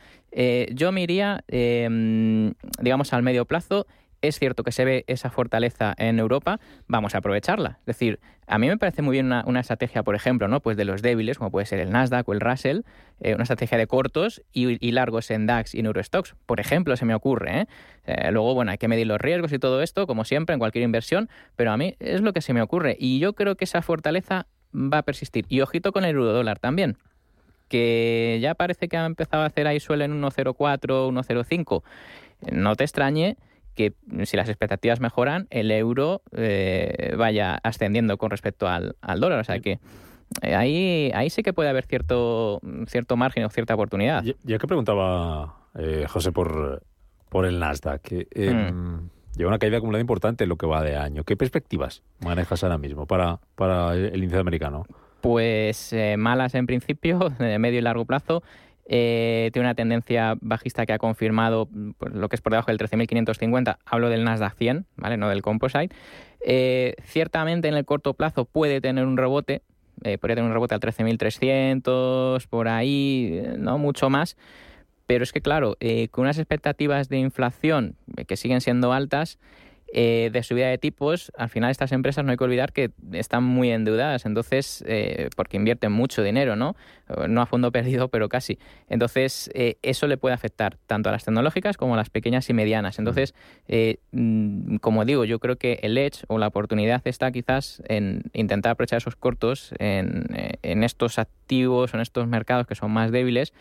yo 0.73 0.91
me 0.91 1.03
iría, 1.03 1.45
eh, 1.49 2.51
digamos, 2.81 3.13
al 3.13 3.23
medio 3.23 3.45
plazo. 3.45 3.87
Es 4.25 4.39
cierto 4.39 4.65
que 4.65 4.73
se 4.73 4.87
ve 4.87 5.05
esa 5.07 5.29
fortaleza 5.29 5.95
en 5.99 6.19
Europa, 6.19 6.59
vamos 6.89 7.15
a 7.15 7.19
aprovecharla. 7.19 7.77
Es 7.81 7.85
decir, 7.85 8.21
a 8.47 8.59
mí 8.59 8.69
me 8.69 8.79
parece 8.79 9.03
muy 9.03 9.13
bien 9.13 9.31
una, 9.45 9.61
estrategia, 9.61 10.03
por 10.03 10.15
ejemplo, 10.15 10.49
¿no? 10.49 10.61
pues 10.61 10.79
de 10.79 10.87
los 10.87 11.03
débiles, 11.03 11.37
como 11.37 11.51
puede 11.51 11.67
ser 11.67 11.79
el 11.79 11.91
Nasdaq 11.91 12.27
o 12.27 12.33
el 12.33 12.41
Russell, 12.41 12.81
eh, 13.21 13.35
una 13.35 13.43
estrategia 13.43 13.77
de 13.77 13.87
cortos 13.87 14.43
y, 14.51 14.79
y, 14.87 14.93
largos 14.93 15.31
en 15.31 15.47
DAX 15.47 15.75
y 15.75 15.81
en 15.81 15.87
Eurostox. 15.87 16.37
Por 16.47 16.59
ejemplo, 16.59 16.97
se 16.97 17.05
me 17.05 17.15
ocurre. 17.15 17.61
¿eh? 17.61 17.67
Eh, 18.07 18.31
luego, 18.33 18.55
bueno, 18.55 18.71
hay 18.71 18.79
que 18.79 18.89
medir 18.89 19.07
los 19.07 19.21
riesgos 19.21 19.53
y 19.53 19.59
todo 19.59 19.83
esto, 19.83 20.07
como 20.07 20.25
siempre, 20.25 20.55
en 20.55 20.59
cualquier 20.59 20.85
inversión, 20.85 21.29
pero 21.55 21.71
a 21.73 21.77
mí 21.77 21.95
es 22.01 22.23
lo 22.23 22.33
que 22.33 22.41
se 22.41 22.55
me 22.55 22.63
ocurre. 22.63 22.97
Y 22.99 23.19
yo 23.19 23.35
creo 23.35 23.57
que 23.57 23.65
esa 23.65 23.83
fortaleza 23.83 24.47
va 24.75 24.99
a 24.99 25.03
persistir. 25.03 25.45
Y 25.51 25.61
ojito 25.61 25.93
con 25.93 26.07
el 26.07 26.17
euro 26.17 26.33
dólar 26.33 26.59
también 26.59 26.97
que 27.69 28.39
ya 28.43 28.55
parece 28.55 28.89
que 28.89 28.97
ha 28.97 29.07
empezado 29.07 29.43
a 29.43 29.47
hacer 29.47 29.67
ahí 29.67 29.81
suelo 29.81 30.05
en 30.05 30.23
1.04, 30.23 30.55
1.05. 30.55 31.83
No 32.53 32.77
te 32.77 32.85
extrañe 32.85 33.37
que 33.75 33.95
si 34.25 34.37
las 34.37 34.49
expectativas 34.49 35.01
mejoran, 35.01 35.47
el 35.51 35.71
euro 35.71 36.23
eh, 36.37 37.15
vaya 37.17 37.59
ascendiendo 37.63 38.17
con 38.17 38.31
respecto 38.31 38.69
al, 38.69 38.97
al 39.01 39.21
dólar. 39.21 39.41
O 39.41 39.45
sea 39.45 39.59
que 39.61 39.79
eh, 40.43 40.55
ahí, 40.55 41.11
ahí 41.15 41.31
sí 41.31 41.43
que 41.43 41.53
puede 41.53 41.69
haber 41.69 41.85
cierto, 41.85 42.61
cierto 42.87 43.17
margen 43.17 43.45
o 43.45 43.51
cierta 43.51 43.75
oportunidad. 43.75 44.23
Ya, 44.23 44.35
ya 44.43 44.59
que 44.59 44.67
preguntaba 44.67 45.57
eh, 45.79 46.07
José 46.09 46.33
por, 46.33 46.83
por 47.29 47.47
el 47.47 47.59
Nasdaq, 47.59 48.13
eh, 48.13 48.51
mm. 48.51 49.11
lleva 49.37 49.49
una 49.49 49.59
caída 49.59 49.79
acumulada 49.79 50.01
importante 50.01 50.45
en 50.45 50.51
lo 50.51 50.57
que 50.57 50.67
va 50.67 50.83
de 50.83 50.97
año. 50.97 51.25
¿Qué 51.25 51.37
perspectivas 51.37 52.03
manejas 52.21 52.65
ahora 52.65 52.79
mismo 52.79 53.07
para, 53.07 53.41
para 53.55 53.95
el 53.95 54.17
índice 54.23 54.39
americano? 54.39 54.85
Pues 55.21 55.95
malas 56.19 56.55
en 56.55 56.67
principio, 56.67 57.19
de 57.39 57.59
medio 57.59 57.79
y 57.79 57.83
largo 57.83 58.05
plazo. 58.05 58.43
Eh, 58.87 59.51
tiene 59.53 59.67
una 59.67 59.75
tendencia 59.75 60.37
bajista 60.41 60.85
que 60.85 60.93
ha 60.93 60.99
confirmado 60.99 61.69
pues, 61.99 62.13
lo 62.13 62.29
que 62.29 62.37
es 62.37 62.43
por 62.43 62.53
debajo 62.53 62.71
del 62.71 62.79
13.550. 62.79 63.79
Hablo 63.85 64.09
del 64.09 64.25
Nasdaq 64.25 64.57
100, 64.57 64.87
¿vale? 64.97 65.17
no 65.17 65.29
del 65.29 65.43
Composite. 65.43 65.95
Eh, 66.41 66.95
ciertamente 67.05 67.69
en 67.69 67.75
el 67.75 67.85
corto 67.85 68.15
plazo 68.15 68.45
puede 68.45 68.81
tener 68.81 69.07
un 69.07 69.17
rebote, 69.17 69.63
eh, 70.03 70.19
podría 70.19 70.37
tener 70.37 70.49
un 70.49 70.55
rebote 70.55 70.75
al 70.75 70.81
13.300, 70.81 72.47
por 72.49 72.69
ahí, 72.69 73.43
no 73.57 73.79
mucho 73.79 74.11
más. 74.11 74.37
Pero 75.07 75.25
es 75.25 75.33
que, 75.33 75.41
claro, 75.41 75.77
eh, 75.81 76.09
con 76.09 76.23
unas 76.23 76.39
expectativas 76.39 77.09
de 77.09 77.19
inflación 77.19 77.97
que 78.27 78.37
siguen 78.37 78.61
siendo 78.61 78.93
altas, 78.93 79.39
eh, 79.97 80.31
de 80.33 80.43
subida 80.43 80.67
de 80.67 80.77
tipos, 80.77 81.31
al 81.39 81.49
final 81.49 81.71
estas 81.71 81.93
empresas 81.93 82.25
no 82.25 82.33
hay 82.33 82.37
que 82.37 82.43
olvidar 82.43 82.73
que 82.73 82.91
están 83.13 83.45
muy 83.45 83.71
endeudadas, 83.71 84.27
entonces, 84.27 84.83
eh, 84.89 85.31
porque 85.37 85.57
invierten 85.57 85.93
mucho 85.93 86.25
dinero, 86.25 86.57
¿no? 86.57 86.75
No 87.29 87.43
a 87.43 87.47
fondo 87.47 87.71
perdido, 87.73 88.09
pero 88.09 88.29
casi. 88.29 88.59
Entonces, 88.89 89.53
eh, 89.55 89.77
eso 89.83 90.09
le 90.09 90.17
puede 90.17 90.35
afectar 90.35 90.79
tanto 90.89 91.11
a 91.11 91.13
las 91.13 91.25
tecnológicas 91.25 91.77
como 91.77 91.95
a 91.95 91.97
las 91.97 92.11
pequeñas 92.11 92.51
y 92.51 92.55
medianas. 92.55 92.99
Entonces, 92.99 93.35
mm, 94.11 94.79
como 94.79 95.05
digo, 95.05 95.25
yo 95.25 95.39
creo 95.39 95.57
que 95.57 95.79
el 95.83 95.97
edge 95.97 96.25
o 96.27 96.39
la 96.39 96.49
oportunidad 96.49 97.01
está 97.05 97.31
quizás 97.31 97.81
en 97.89 98.25
intentar 98.33 98.73
aprovechar 98.73 98.97
esos 98.97 99.15
cortos 99.15 99.73
en, 99.79 100.25
en 100.63 100.83
estos 100.83 101.21
activos 101.21 101.95
o 101.95 101.97
en 101.97 102.01
estos 102.01 102.27
mercados 102.27 102.67
que 102.67 102.75
son 102.75 102.91
más 102.91 103.13
débiles 103.13 103.53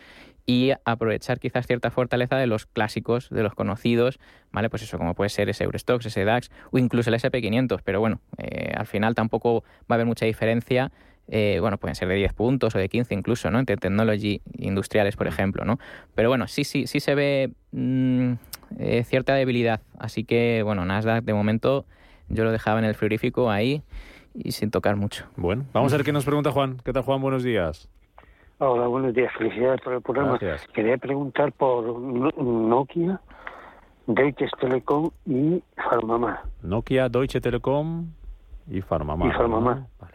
y 0.46 0.72
aprovechar 0.84 1.40
quizás 1.40 1.66
cierta 1.66 1.90
fortaleza 1.90 2.36
de 2.36 2.46
los 2.46 2.66
clásicos, 2.66 3.30
de 3.30 3.42
los 3.42 3.54
conocidos, 3.54 4.18
¿vale? 4.52 4.68
Pues 4.68 4.82
eso, 4.82 4.98
como 4.98 5.14
puede 5.14 5.30
ser 5.30 5.48
ese 5.48 5.64
Eurostox, 5.64 6.06
ese 6.06 6.24
DAX 6.24 6.50
o 6.70 6.78
incluso 6.78 7.10
el 7.10 7.16
SP500, 7.16 7.80
pero 7.84 8.00
bueno, 8.00 8.20
eh, 8.38 8.72
al 8.76 8.86
final 8.86 9.14
tampoco 9.14 9.62
va 9.82 9.86
a 9.90 9.94
haber 9.94 10.06
mucha 10.06 10.26
diferencia. 10.26 10.92
Eh, 11.28 11.56
bueno, 11.60 11.78
pueden 11.78 11.94
ser 11.94 12.08
de 12.08 12.16
10 12.16 12.34
puntos 12.34 12.74
o 12.74 12.78
de 12.78 12.88
15 12.90 13.14
incluso, 13.14 13.50
¿no? 13.50 13.58
Entre 13.58 13.78
technology 13.78 14.42
industriales, 14.58 15.16
por 15.16 15.26
ejemplo, 15.26 15.64
¿no? 15.64 15.78
Pero 16.14 16.28
bueno, 16.28 16.46
sí, 16.48 16.64
sí, 16.64 16.86
sí 16.86 17.00
se 17.00 17.14
ve 17.14 17.50
mmm, 17.72 18.34
eh, 18.78 19.04
cierta 19.04 19.34
debilidad. 19.34 19.80
Así 19.98 20.24
que, 20.24 20.62
bueno, 20.62 20.84
Nasdaq 20.84 21.24
de 21.24 21.32
momento 21.32 21.86
yo 22.28 22.44
lo 22.44 22.52
dejaba 22.52 22.78
en 22.78 22.84
el 22.84 22.94
frigorífico 22.94 23.50
ahí 23.50 23.82
y 24.34 24.52
sin 24.52 24.70
tocar 24.70 24.96
mucho. 24.96 25.26
Bueno, 25.36 25.64
vamos 25.72 25.94
a 25.94 25.96
ver 25.96 26.04
qué 26.04 26.12
nos 26.12 26.26
pregunta 26.26 26.50
Juan. 26.50 26.78
¿Qué 26.84 26.92
tal, 26.92 27.02
Juan? 27.04 27.22
Buenos 27.22 27.42
días. 27.42 27.88
Hola, 28.66 28.86
buenos 28.86 29.14
días. 29.14 29.32
Felicidades 29.36 29.80
por 29.82 29.92
el 29.94 30.02
programa. 30.02 30.38
Gracias. 30.38 30.66
Quería 30.72 30.96
preguntar 30.96 31.52
por 31.52 31.84
No- 31.98 32.30
Nokia, 32.36 33.20
Deutsche 34.06 34.46
Telekom 34.60 35.10
y 35.26 35.62
Farmamar. 35.76 36.40
Nokia, 36.62 37.08
Deutsche 37.08 37.40
Telekom 37.40 38.06
y 38.70 38.80
Farmamar. 38.80 39.28
Y 39.28 39.32
Farmamar. 39.32 39.76
¿no? 39.76 39.88
Vale. 40.00 40.14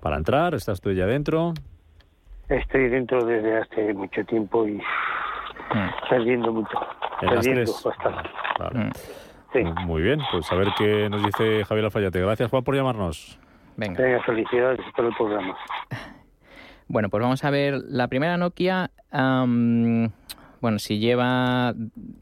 Para 0.00 0.16
entrar, 0.16 0.54
estás 0.54 0.80
tú 0.80 0.92
ya 0.92 1.06
dentro. 1.06 1.54
Estoy 2.48 2.88
dentro 2.88 3.24
desde 3.24 3.58
hace 3.58 3.94
mucho 3.94 4.24
tiempo 4.24 4.66
y 4.66 4.80
perdiendo 6.10 6.52
mucho. 6.52 6.78
Perdiendo 7.20 7.62
tres. 7.72 7.82
bastante. 7.84 8.30
Vale. 8.58 8.78
Mm. 8.78 8.90
Sí. 9.52 9.64
Muy- 9.64 9.84
Muy 9.84 10.02
bien, 10.02 10.20
pues 10.30 10.50
a 10.50 10.54
ver 10.56 10.68
qué 10.78 11.08
nos 11.10 11.22
dice 11.24 11.64
Javier 11.64 11.84
Alfayate. 11.86 12.20
Gracias, 12.20 12.50
Juan, 12.50 12.64
por 12.64 12.74
llamarnos. 12.74 13.38
Venga. 13.76 14.02
Venga, 14.02 14.22
felicidades 14.22 14.80
por 14.96 15.04
el 15.06 15.14
programa. 15.14 15.56
Bueno, 16.88 17.08
pues 17.08 17.22
vamos 17.22 17.44
a 17.44 17.50
ver 17.50 17.82
la 17.88 18.08
primera 18.08 18.36
Nokia. 18.36 18.90
bueno, 19.12 20.78
si 20.78 20.98
lleva 20.98 21.74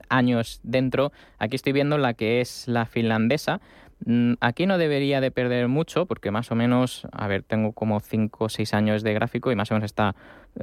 años 0.09 0.61
dentro, 0.63 1.13
aquí 1.39 1.57
estoy 1.57 1.73
viendo 1.73 1.99
la 1.99 2.15
que 2.15 2.41
es 2.41 2.69
la 2.69 2.87
finlandesa. 2.87 3.61
Mm, 4.07 4.35
Aquí 4.41 4.67
no 4.67 4.79
debería 4.79 5.21
de 5.21 5.31
perder 5.31 5.69
mucho 5.69 6.07
porque 6.07 6.31
más 6.31 6.51
o 6.51 6.55
menos, 6.55 7.07
a 7.13 7.27
ver, 7.27 7.43
tengo 7.43 7.73
como 7.73 8.01
5 8.01 8.47
o 8.47 8.49
6 8.49 8.73
años 8.75 9.03
de 9.03 9.13
gráfico 9.13 9.53
y 9.53 9.57
más 9.57 9.71
o 9.71 9.75
menos 9.75 9.87
está, 9.87 10.15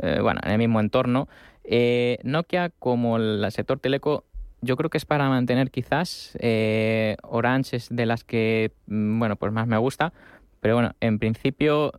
eh, 0.02 0.20
bueno, 0.22 0.42
en 0.44 0.52
el 0.52 0.58
mismo 0.58 0.80
entorno. 0.80 1.28
Eh, 1.64 2.18
Nokia, 2.24 2.72
como 2.80 3.18
el 3.18 3.46
sector 3.52 3.80
teleco, 3.80 4.24
yo 4.62 4.76
creo 4.76 4.90
que 4.90 4.98
es 4.98 5.06
para 5.06 5.30
mantener 5.30 5.70
quizás. 5.70 6.36
Eh, 6.40 7.18
Orange 7.24 7.78
es 7.78 7.90
de 7.92 8.06
las 8.08 8.24
que, 8.24 8.72
mm, 8.88 9.20
bueno, 9.20 9.36
pues 9.36 9.52
más 9.52 9.68
me 9.68 9.78
gusta. 9.78 10.14
Pero 10.60 10.76
bueno, 10.76 10.96
en 11.00 11.20
principio, 11.20 11.94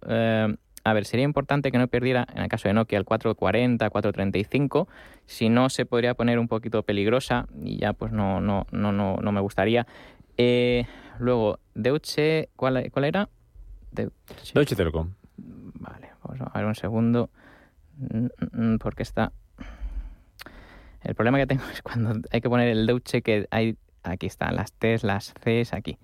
a 0.84 0.92
ver, 0.92 1.04
sería 1.04 1.24
importante 1.24 1.70
que 1.70 1.78
no 1.78 1.88
perdiera, 1.88 2.26
en 2.34 2.42
el 2.42 2.48
caso 2.48 2.68
de 2.68 2.74
Nokia, 2.74 2.98
el 2.98 3.04
440, 3.04 3.90
435. 3.90 4.88
Si 5.26 5.48
no, 5.48 5.68
se 5.70 5.86
podría 5.86 6.14
poner 6.14 6.38
un 6.38 6.48
poquito 6.48 6.82
peligrosa 6.82 7.46
y 7.62 7.78
ya 7.78 7.92
pues 7.92 8.12
no, 8.12 8.40
no, 8.40 8.66
no, 8.70 8.92
no, 8.92 9.16
no 9.16 9.32
me 9.32 9.40
gustaría. 9.40 9.86
Eh, 10.36 10.86
luego, 11.18 11.58
Deutsche, 11.74 12.48
¿cuál, 12.56 12.90
cuál 12.90 13.04
era? 13.04 13.28
Deutsche. 13.90 14.52
Deutsche 14.54 14.76
Telekom. 14.76 15.14
Vale, 15.36 16.10
vamos 16.22 16.48
a 16.52 16.58
ver 16.58 16.66
un 16.66 16.74
segundo. 16.74 17.30
Mm, 17.96 18.26
mm, 18.52 18.78
Porque 18.78 19.02
está. 19.02 19.32
El 21.02 21.14
problema 21.14 21.38
que 21.38 21.46
tengo 21.46 21.62
es 21.72 21.82
cuando 21.82 22.14
hay 22.30 22.40
que 22.40 22.48
poner 22.48 22.68
el 22.68 22.86
Deutsche 22.86 23.22
que 23.22 23.46
hay. 23.50 23.76
Aquí 24.04 24.26
están 24.26 24.54
las 24.54 24.72
T's, 24.72 25.02
las 25.02 25.34
C's, 25.42 25.72
aquí. 25.74 25.98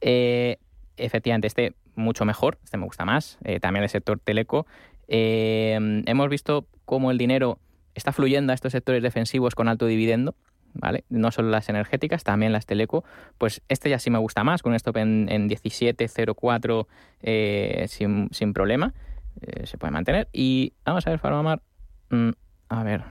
Eh, 0.00 0.58
efectivamente, 1.04 1.46
este 1.46 1.74
mucho 1.94 2.24
mejor, 2.24 2.58
este 2.64 2.76
me 2.76 2.84
gusta 2.84 3.04
más. 3.04 3.38
eh, 3.44 3.60
también 3.60 3.82
el 3.82 3.88
sector 3.88 4.18
teleco. 4.18 4.66
Eh, 5.08 6.02
hemos 6.06 6.28
visto 6.28 6.66
cómo 6.84 7.10
el 7.10 7.18
dinero 7.18 7.58
está 7.94 8.12
fluyendo 8.12 8.52
a 8.52 8.54
estos 8.54 8.72
sectores 8.72 9.02
defensivos 9.02 9.54
con 9.54 9.68
alto 9.68 9.86
dividendo. 9.86 10.34
¿Vale? 10.74 11.04
No 11.10 11.30
solo 11.30 11.50
las 11.50 11.68
energéticas, 11.68 12.24
también 12.24 12.50
las 12.50 12.64
teleco. 12.64 13.04
Pues 13.36 13.60
este 13.68 13.90
ya 13.90 13.98
sí 13.98 14.08
me 14.08 14.18
gusta 14.18 14.42
más, 14.42 14.62
con 14.62 14.70
un 14.72 14.76
stop 14.76 14.96
en, 14.96 15.28
en 15.30 15.46
17.04 15.46 16.86
eh, 17.20 17.84
sin, 17.88 18.30
sin 18.32 18.54
problema. 18.54 18.94
Eh, 19.42 19.66
se 19.66 19.76
puede 19.76 19.90
mantener. 19.90 20.28
Y 20.32 20.72
vamos 20.86 21.06
a 21.06 21.10
ver, 21.10 21.18
Farmamar. 21.18 21.60
Mm, 22.08 22.30
a 22.70 22.82
ver, 22.84 23.04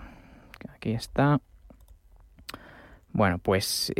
aquí 0.70 0.92
está. 0.92 1.40
Bueno, 3.14 3.38
pues 3.38 3.94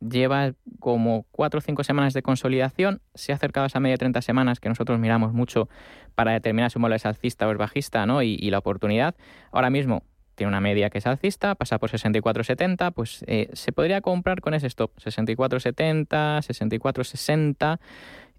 lleva 0.00 0.52
como 0.80 1.26
4 1.32 1.58
o 1.58 1.60
5 1.60 1.84
semanas 1.84 2.14
de 2.14 2.22
consolidación. 2.22 3.00
Se 3.14 3.32
ha 3.32 3.34
acercado 3.34 3.64
a 3.64 3.66
esa 3.68 3.80
media 3.80 3.94
de 3.94 3.98
30 3.98 4.22
semanas 4.22 4.60
que 4.60 4.68
nosotros 4.68 4.98
miramos 4.98 5.32
mucho 5.32 5.68
para 6.14 6.32
determinar 6.32 6.70
si 6.70 6.78
un 6.78 6.82
valor 6.82 6.96
es 6.96 7.06
alcista 7.06 7.46
o 7.46 7.52
es 7.52 7.58
bajista 7.58 8.06
¿no? 8.06 8.22
y, 8.22 8.36
y 8.38 8.50
la 8.50 8.58
oportunidad. 8.58 9.14
Ahora 9.52 9.70
mismo 9.70 10.02
tiene 10.36 10.48
una 10.48 10.60
media 10.60 10.90
que 10.90 10.98
es 10.98 11.06
alcista, 11.06 11.54
pasa 11.54 11.78
por 11.78 11.90
64.70, 11.90 12.92
pues 12.92 13.24
eh, 13.26 13.48
se 13.54 13.72
podría 13.72 14.00
comprar 14.02 14.40
con 14.40 14.54
ese 14.54 14.68
stop, 14.68 14.92
64.70, 14.98 16.06
64.60, 16.08 17.78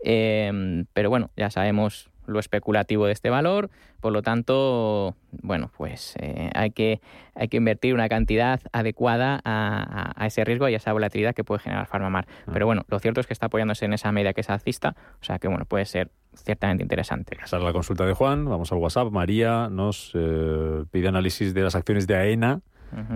eh, 0.04 0.86
pero 0.94 1.10
bueno, 1.10 1.32
ya 1.36 1.50
sabemos 1.50 2.10
lo 2.28 2.40
especulativo 2.40 3.06
de 3.08 3.14
este 3.14 3.30
valor, 3.30 3.70
por 4.00 4.14
lo 4.14 4.22
tanto, 4.22 5.16
bueno, 5.32 5.72
pues 5.76 6.14
eh, 6.20 6.50
hay, 6.54 6.72
que, 6.72 7.02
hay 7.36 7.48
que 7.48 7.58
invertir 7.58 7.94
una 7.94 8.08
cantidad 8.10 8.60
adecuada 8.72 9.42
a, 9.44 10.12
a- 10.14 10.14
a 10.16 10.28
ese 10.28 10.44
riesgo 10.46 10.70
y 10.70 10.74
a 10.74 10.78
esa 10.78 10.94
volatilidad 10.94 11.34
que 11.34 11.44
puede 11.44 11.60
generar 11.60 11.88
Farmamar. 11.88 12.28
Pero 12.52 12.66
bueno, 12.66 12.84
lo 12.90 13.00
cierto 13.00 13.20
es 13.22 13.28
que 13.28 13.34
está 13.34 13.48
apoyándose 13.48 13.86
en 13.86 13.94
esa 13.94 14.12
media 14.12 14.34
que 14.34 14.42
es 14.42 14.50
alcista, 14.50 14.96
o 15.20 15.24
sea 15.24 15.40
que 15.40 15.48
bueno, 15.48 15.66
puede 15.66 15.86
ser 15.86 16.12
ciertamente 16.36 16.84
interesante. 16.84 17.38
Esa 17.44 17.58
es 17.58 17.64
la 17.64 17.74
consulta 17.74 18.06
de 18.06 18.14
Juan. 18.14 18.46
Vamos 18.46 18.72
al 18.72 18.78
WhatsApp. 18.78 19.10
María 19.12 19.70
nos 19.72 20.12
eh, 20.14 20.84
pide 20.92 21.08
análisis 21.08 21.54
de 21.56 21.62
las 21.62 21.74
acciones 21.76 22.06
de 22.08 22.16
AENA 22.16 22.62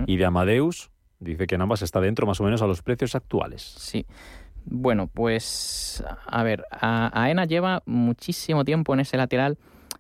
y 0.08 0.18
de 0.18 0.26
Amadeus. 0.26 0.90
Dice 1.20 1.46
que 1.46 1.54
en 1.56 1.62
ambas 1.62 1.82
está 1.84 2.02
dentro 2.02 2.26
más 2.26 2.42
o 2.42 2.44
menos 2.44 2.62
a 2.64 2.68
los 2.68 2.82
precios 2.82 3.14
actuales. 3.14 3.62
Sí. 3.62 4.08
Bueno, 4.66 5.08
pues 5.08 6.04
a 6.26 6.44
ver, 6.44 6.66
AENA 6.72 7.46
lleva 7.46 7.82
muchísimo 7.86 8.64
tiempo 8.64 8.94
en 8.94 9.02
ese 9.02 9.18
lateral 9.18 9.58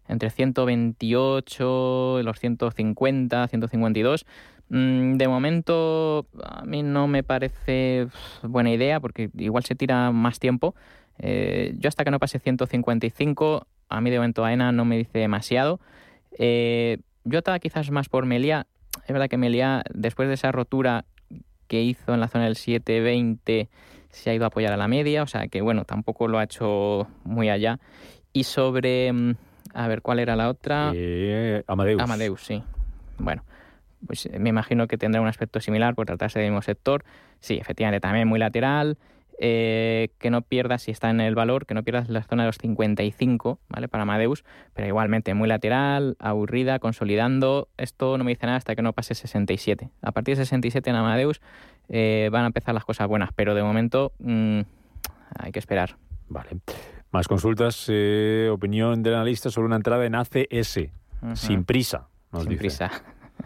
entre 0.08 0.30
128 0.30 2.20
y 2.20 2.24
los 2.24 2.40
150, 2.40 3.48
152. 3.48 4.26
Mm, 4.70 5.14
De 5.14 5.28
momento 5.28 6.28
a 6.44 6.64
mí 6.66 6.84
no 6.84 7.08
me 7.08 7.24
parece 7.24 8.08
buena 8.44 8.72
idea 8.72 9.00
porque 9.00 9.30
igual 9.38 9.64
se 9.64 9.76
tira 9.76 10.12
más 10.12 10.40
tiempo. 10.40 10.76
Eh, 11.18 11.74
yo 11.78 11.88
hasta 11.88 12.04
que 12.04 12.12
no 12.12 12.20
pase 12.20 12.40
155, 12.40 13.68
a 13.90 14.02
mí 14.02 14.10
de 14.10 14.18
momento 14.18 14.46
AENA 14.46 14.72
no 14.72 14.86
me 14.86 14.98
dice 14.98 15.20
demasiado. 15.20 15.80
Eh, 16.38 17.00
yo 17.24 17.40
estaba 17.40 17.60
quizás 17.60 17.92
más 17.92 18.10
por 18.10 18.26
Melia. 18.26 18.68
Es 19.06 19.14
verdad 19.14 19.30
que 19.30 19.38
Melia, 19.38 19.84
después 19.94 20.28
de 20.28 20.36
esa 20.36 20.52
rotura 20.52 21.06
que 21.68 21.82
hizo 21.82 22.14
en 22.14 22.20
la 22.20 22.28
zona 22.28 22.46
del 22.46 22.56
720, 22.56 23.70
se 24.12 24.30
ha 24.30 24.34
ido 24.34 24.44
a 24.46 24.48
apoyar 24.48 24.74
a 24.74 24.78
la 24.78 24.88
media, 24.88 25.24
o 25.24 25.28
sea 25.28 25.48
que 25.48 25.62
bueno, 25.62 25.86
tampoco 25.86 26.28
lo 26.28 26.38
ha 26.40 26.44
hecho 26.44 27.08
muy 27.24 27.50
allá. 27.50 27.80
Y 28.34 28.44
sobre, 28.46 29.12
mm, 29.12 29.36
a 29.74 29.88
ver, 29.88 30.02
¿cuál 30.02 30.20
era 30.20 30.36
la 30.36 30.50
otra? 30.50 30.92
Eh, 30.96 31.64
Amadeus. 31.68 32.02
Amadeus, 32.02 32.44
sí. 32.44 32.64
Bueno, 33.18 33.44
pues 34.08 34.26
eh, 34.26 34.40
me 34.40 34.50
imagino 34.50 34.88
que 34.88 34.98
tendrá 34.98 35.22
un 35.22 35.28
aspecto 35.28 35.60
similar 35.60 35.96
por 35.96 36.06
tratarse 36.06 36.40
del 36.40 36.50
mismo 36.50 36.62
sector. 36.62 37.04
Sí, 37.40 37.58
efectivamente, 37.60 38.00
también 38.02 38.28
muy 38.28 38.40
lateral. 38.40 38.98
eh, 39.44 40.10
que 40.20 40.30
no 40.30 40.44
pierdas, 40.44 40.84
si 40.84 40.92
está 40.92 41.10
en 41.10 41.20
el 41.20 41.34
valor, 41.34 41.66
que 41.66 41.74
no 41.74 41.82
pierdas 41.82 42.10
la 42.10 42.22
zona 42.22 42.44
de 42.44 42.50
los 42.50 42.58
55, 42.60 43.58
¿vale? 43.70 43.88
Para 43.88 44.04
Amadeus, 44.04 44.44
pero 44.76 44.88
igualmente 44.88 45.34
muy 45.34 45.48
lateral, 45.48 46.16
aburrida, 46.20 46.78
consolidando. 46.78 47.68
Esto 47.78 48.20
no 48.20 48.24
me 48.24 48.30
dice 48.32 48.46
nada 48.46 48.60
hasta 48.60 48.76
que 48.76 48.84
no 48.84 48.94
pase 48.94 49.16
67. 49.16 49.90
A 50.04 50.12
partir 50.12 50.38
de 50.38 50.46
67 50.46 50.88
en 50.92 50.96
Amadeus 50.96 51.42
eh, 51.92 52.30
van 52.32 52.44
a 52.46 52.48
empezar 52.48 52.74
las 52.74 52.86
cosas 52.86 53.08
buenas, 53.08 53.30
pero 53.36 53.54
de 53.54 53.62
momento 53.62 54.14
mm, 54.20 54.62
hay 55.38 55.52
que 55.52 55.60
esperar. 55.60 55.98
Vale. 56.30 56.50
Más 57.12 57.28
consultas. 57.28 57.86
eh, 57.90 58.50
opinión 58.52 59.04
del 59.04 59.14
analista 59.16 59.52
sobre 59.52 59.68
una 59.68 59.76
entrada 59.76 60.06
en 60.06 60.16
ACS. 60.16 60.78
Ujú. 61.22 61.36
Sin 61.36 61.66
prisa. 61.66 62.08
Nos 62.32 62.44
Sin 62.44 62.50
dice. 62.52 62.60
prisa. 62.62 62.92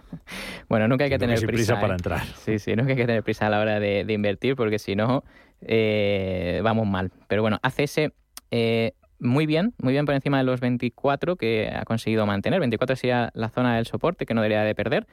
bueno, 0.70 0.88
nunca 0.88 1.04
hay 1.06 1.10
que 1.10 1.16
Nunca 1.16 1.26
tener 1.26 1.38
sin 1.40 1.48
prisa. 1.48 1.74
prisa 1.74 1.82
para 1.82 1.94
¿eh? 1.94 1.98
entrar. 1.98 2.24
Sí, 2.44 2.60
sí, 2.60 2.76
nunca 2.76 2.92
hay 2.92 2.98
que 2.98 3.06
tener 3.08 3.24
prisa 3.24 3.48
a 3.48 3.50
la 3.50 3.60
hora 3.60 3.80
de, 3.80 4.06
de 4.06 4.14
invertir 4.14 4.56
porque 4.56 4.78
si 4.80 4.96
no, 4.96 5.24
eh, 5.62 6.62
vamos 6.64 6.86
mal. 6.88 7.12
Pero 7.28 7.42
bueno, 7.42 7.60
ACS 7.64 8.12
eh, 8.52 8.92
muy 9.20 9.46
bien, 9.48 9.74
muy 9.82 9.94
bien 9.94 10.06
por 10.06 10.14
encima 10.14 10.38
de 10.38 10.44
los 10.44 10.60
24 10.60 11.36
que 11.36 11.72
ha 11.74 11.84
conseguido 11.86 12.26
mantener. 12.26 12.60
24 12.60 12.96
sería 12.96 13.32
la 13.34 13.50
zona 13.50 13.76
del 13.78 13.86
soporte 13.88 14.26
que 14.26 14.34
no 14.34 14.42
debería 14.42 14.64
de 14.64 14.76
perder. 14.76 15.08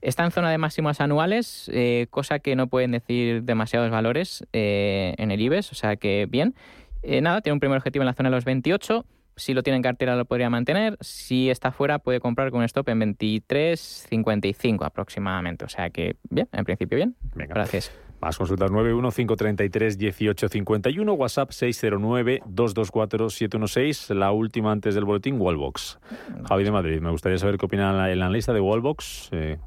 Está 0.00 0.24
en 0.24 0.30
zona 0.30 0.50
de 0.50 0.58
máximos 0.58 1.00
anuales, 1.00 1.68
eh, 1.72 2.06
cosa 2.10 2.38
que 2.38 2.54
no 2.54 2.68
pueden 2.68 2.92
decir 2.92 3.42
demasiados 3.42 3.90
valores 3.90 4.46
eh, 4.52 5.14
en 5.18 5.30
el 5.30 5.40
IBEX, 5.40 5.72
o 5.72 5.74
sea 5.74 5.96
que 5.96 6.26
bien. 6.28 6.54
Eh, 7.02 7.20
nada, 7.20 7.40
tiene 7.40 7.54
un 7.54 7.60
primer 7.60 7.78
objetivo 7.78 8.02
en 8.02 8.06
la 8.06 8.14
zona 8.14 8.30
de 8.30 8.36
los 8.36 8.44
28. 8.44 9.04
Si 9.36 9.54
lo 9.54 9.62
tiene 9.62 9.76
en 9.76 9.82
cartera 9.82 10.16
lo 10.16 10.24
podría 10.24 10.50
mantener. 10.50 10.96
Si 11.00 11.48
está 11.48 11.70
fuera 11.70 12.00
puede 12.00 12.20
comprar 12.20 12.50
con 12.50 12.60
un 12.60 12.64
stop 12.64 12.88
en 12.88 13.16
23.55 13.16 14.84
aproximadamente. 14.84 15.64
O 15.64 15.68
sea 15.68 15.90
que 15.90 16.16
bien, 16.28 16.48
en 16.52 16.64
principio 16.64 16.96
bien. 16.96 17.14
Venga. 17.34 17.54
Gracias. 17.54 17.92
Más 18.20 18.36
consultas 18.36 18.72
915331851, 18.72 21.16
WhatsApp 21.16 21.50
609-224-716, 21.50 24.12
la 24.14 24.32
última 24.32 24.72
antes 24.72 24.96
del 24.96 25.04
boletín, 25.04 25.40
Wallbox. 25.40 26.00
Javi 26.48 26.64
de 26.64 26.72
Madrid, 26.72 27.00
me 27.00 27.12
gustaría 27.12 27.38
saber 27.38 27.58
qué 27.58 27.66
opina 27.66 28.10
el 28.10 28.20
analista 28.20 28.52
de 28.52 28.60
Wallbox. 28.60 29.28
Eh, 29.30 29.58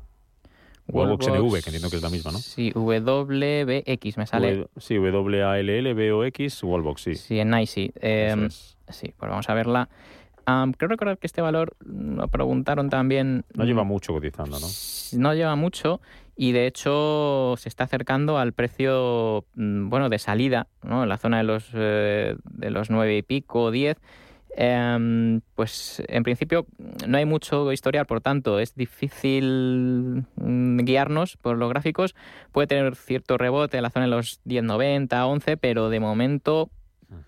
Wallbox 0.88 1.28
NV, 1.28 1.52
que 1.62 1.70
entiendo 1.70 1.90
que 1.90 1.96
es 1.98 2.02
la 2.02 2.10
misma, 2.10 2.32
¿no? 2.32 2.38
Sí, 2.40 2.72
WBX 2.74 4.18
me 4.18 4.28
sale. 4.28 4.48
W- 4.56 4.68
sí, 4.78 4.96
W-A-L-L-B-O-X, 4.98 6.64
Wallbox, 6.64 7.02
sí. 7.02 7.16
Sí, 7.16 7.40
en 7.40 7.52
NICE. 7.52 7.92
Eh, 8.02 8.36
es. 8.48 8.78
sí, 8.90 9.14
pues 9.18 9.30
vamos 9.30 9.50
a 9.50 9.54
verla. 9.54 9.90
Am, 10.46 10.74
creo 10.74 10.90
recordar 10.90 11.18
que 11.18 11.28
este 11.28 11.42
valor 11.42 11.76
lo 11.86 12.28
preguntaron 12.28 12.90
también. 12.90 13.46
No 13.54 13.64
lleva 13.64 13.84
mucho 13.84 14.12
cotizando, 14.14 14.60
¿no? 14.60 14.68
No 15.14 15.34
lleva 15.34 15.56
mucho 15.56 16.02
y 16.36 16.52
de 16.52 16.66
hecho 16.66 17.54
se 17.58 17.70
está 17.70 17.84
acercando 17.84 18.38
al 18.40 18.54
precio 18.54 19.46
mm, 19.56 19.90
bueno 19.90 20.10
de 20.10 20.18
salida, 20.18 20.68
¿no? 20.82 21.04
en 21.04 21.10
la 21.10 21.18
zona 21.18 21.38
de 21.38 21.44
los, 21.44 21.70
eh, 21.74 22.36
de 22.44 22.72
los 22.72 22.90
9 22.90 23.18
y 23.18 23.22
pico, 23.22 23.70
10. 23.70 23.98
Em, 24.58 25.40
pues 25.56 26.04
en 26.08 26.24
principio 26.24 26.66
no 27.08 27.18
hay 27.18 27.26
mucho 27.26 27.72
historial, 27.72 28.06
por 28.06 28.20
tanto 28.20 28.60
es 28.60 28.76
difícil 28.76 30.26
mm, 30.36 30.80
guiarnos 30.80 31.38
por 31.38 31.58
los 31.58 31.70
gráficos. 31.70 32.16
Puede 32.52 32.68
tener 32.68 32.96
cierto 32.96 33.38
rebote 33.38 33.78
en 33.78 33.84
la 33.84 33.90
zona 33.90 34.06
de 34.06 34.12
los 34.12 34.42
10.90, 34.46 35.26
11, 35.26 35.58
pero 35.58 35.90
de 35.90 36.00
momento 36.00 36.70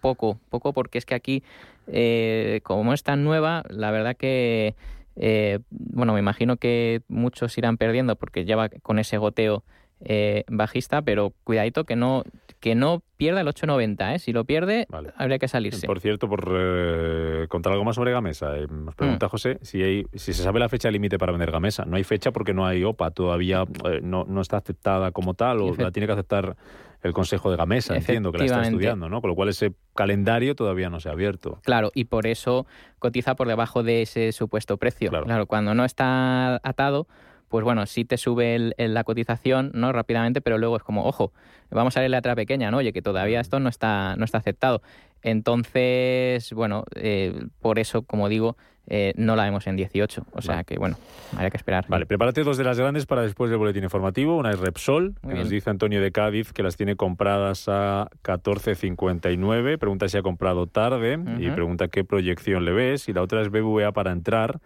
poco, 0.02 0.40
poco 0.50 0.74
porque 0.74 0.98
es 0.98 1.06
que 1.06 1.16
aquí, 1.16 1.44
eh, 1.88 2.62
como 2.64 2.94
es 2.94 3.04
tan 3.04 3.24
nueva, 3.24 3.64
la 3.70 3.92
verdad 3.92 4.16
que, 4.16 4.76
eh, 5.16 5.60
bueno, 5.70 6.14
me 6.14 6.20
imagino 6.20 6.58
que 6.58 7.02
muchos 7.08 7.58
irán 7.58 7.78
perdiendo 7.78 8.16
porque 8.16 8.46
lleva 8.46 8.70
con 8.70 9.00
ese 9.00 9.18
goteo 9.18 9.64
eh, 10.02 10.44
bajista, 10.48 11.02
pero 11.02 11.34
cuidadito 11.44 11.84
que 11.86 11.96
no 11.96 12.24
que 12.60 12.76
no 12.76 13.04
pierda 13.18 13.42
el 13.42 13.48
8.90, 13.48 14.16
¿eh? 14.16 14.20
Si 14.20 14.32
lo 14.32 14.46
pierde, 14.46 14.88
habría 15.18 15.38
que 15.38 15.50
salirse. 15.50 15.86
Por 15.86 16.00
cierto, 16.00 16.30
por 16.30 16.50
eh, 16.58 17.46
contar 17.50 17.74
algo 17.74 17.84
más 17.84 17.96
sobre 17.98 18.14
Gamesa, 18.14 18.58
eh, 18.58 18.68
nos 18.70 18.96
pregunta 18.96 19.26
mm. 19.26 19.30
José 19.30 19.60
si, 19.64 19.84
hay, 19.84 20.06
si 20.14 20.32
se 20.32 20.44
sabe 20.44 20.62
la 20.62 20.70
fecha 20.70 20.90
límite 20.90 21.18
para 21.18 21.34
vender 21.34 21.52
Gamesa. 21.52 21.84
No 21.84 21.98
hay 21.98 22.06
fecha 22.06 22.32
porque 22.32 22.54
no 22.54 22.66
hay 22.66 22.86
OPA, 22.86 23.12
todavía 23.12 23.66
no, 24.02 24.24
no 24.24 24.40
está 24.40 24.58
aceptada 24.58 25.12
como 25.12 25.34
tal 25.34 25.62
o 25.62 25.76
la 25.76 25.92
tiene 25.92 26.08
que 26.08 26.14
aceptar 26.14 26.56
el 27.02 27.12
Consejo 27.12 27.52
de 27.52 27.58
Gamesa, 27.58 27.98
entiendo 27.98 28.32
que 28.32 28.38
la 28.38 28.46
está 28.46 28.62
estudiando, 28.62 29.10
¿no? 29.10 29.20
Con 29.20 29.30
lo 29.30 29.36
cual 29.36 29.50
ese 29.50 29.74
calendario 29.94 30.56
todavía 30.56 30.90
no 30.90 31.02
se 31.02 31.10
ha 31.10 31.12
abierto. 31.12 31.60
Claro, 31.64 31.92
y 31.94 32.06
por 32.06 32.28
eso 32.28 32.66
cotiza 33.00 33.36
por 33.36 33.50
debajo 33.50 33.84
de 33.84 34.04
ese 34.04 34.32
supuesto 34.32 34.78
precio. 34.78 35.12
claro 35.12 35.46
cuando 35.48 35.76
no 35.76 35.84
está 35.84 36.62
atado 36.64 37.08
pues 37.54 37.64
bueno, 37.64 37.86
sí 37.86 38.04
te 38.04 38.18
sube 38.18 38.74
la 38.80 39.04
cotización, 39.04 39.70
¿no? 39.76 39.92
Rápidamente, 39.92 40.42
pero 40.42 40.58
luego 40.58 40.76
es 40.76 40.82
como, 40.82 41.06
ojo, 41.06 41.34
vamos 41.70 41.96
a 41.96 42.00
ver 42.00 42.10
la 42.10 42.18
letra 42.18 42.34
pequeña, 42.34 42.72
¿no? 42.72 42.78
Oye, 42.78 42.94
que 42.94 43.04
todavía 43.04 43.40
esto 43.40 43.60
no 43.60 43.70
está, 43.70 44.16
no 44.16 44.26
está 44.26 44.40
aceptado. 44.40 44.82
Entonces, 45.22 46.52
bueno, 46.54 46.84
eh, 46.96 47.46
por 47.62 47.78
eso, 47.78 48.02
como 48.02 48.28
digo, 48.28 48.58
eh, 48.88 49.14
no 49.18 49.36
la 49.36 49.44
vemos 49.44 49.68
en 49.68 49.76
18. 49.76 50.26
O 50.32 50.42
sea 50.42 50.64
que, 50.64 50.80
bueno, 50.80 50.98
habría 51.34 51.52
que 51.52 51.58
esperar. 51.58 51.86
Vale, 51.88 52.08
prepárate 52.08 52.44
dos 52.44 52.58
de 52.58 52.64
las 52.64 52.80
grandes 52.80 53.06
para 53.06 53.22
después 53.22 53.52
del 53.52 53.60
boletín 53.60 53.84
informativo. 53.84 54.36
Una 54.36 54.50
es 54.50 54.58
Repsol, 54.58 55.14
que 55.22 55.36
nos 55.36 55.48
dice 55.48 55.70
Antonio 55.70 56.02
de 56.02 56.12
Cádiz 56.12 56.54
que 56.54 56.64
las 56.64 56.76
tiene 56.76 56.96
compradas 56.96 57.66
a 57.68 58.10
14.59. 58.24 59.78
Pregunta 59.78 60.08
si 60.08 60.18
ha 60.18 60.24
comprado 60.24 60.66
tarde 60.66 61.20
y 61.38 61.52
pregunta 61.52 61.88
qué 61.88 62.04
proyección 62.04 62.66
le 62.66 62.72
ves. 62.72 63.08
Y 63.10 63.14
la 63.14 63.22
otra 63.22 63.44
es 63.44 63.52
BBVA 63.52 63.92
para 63.92 64.12
entrar 64.12 64.60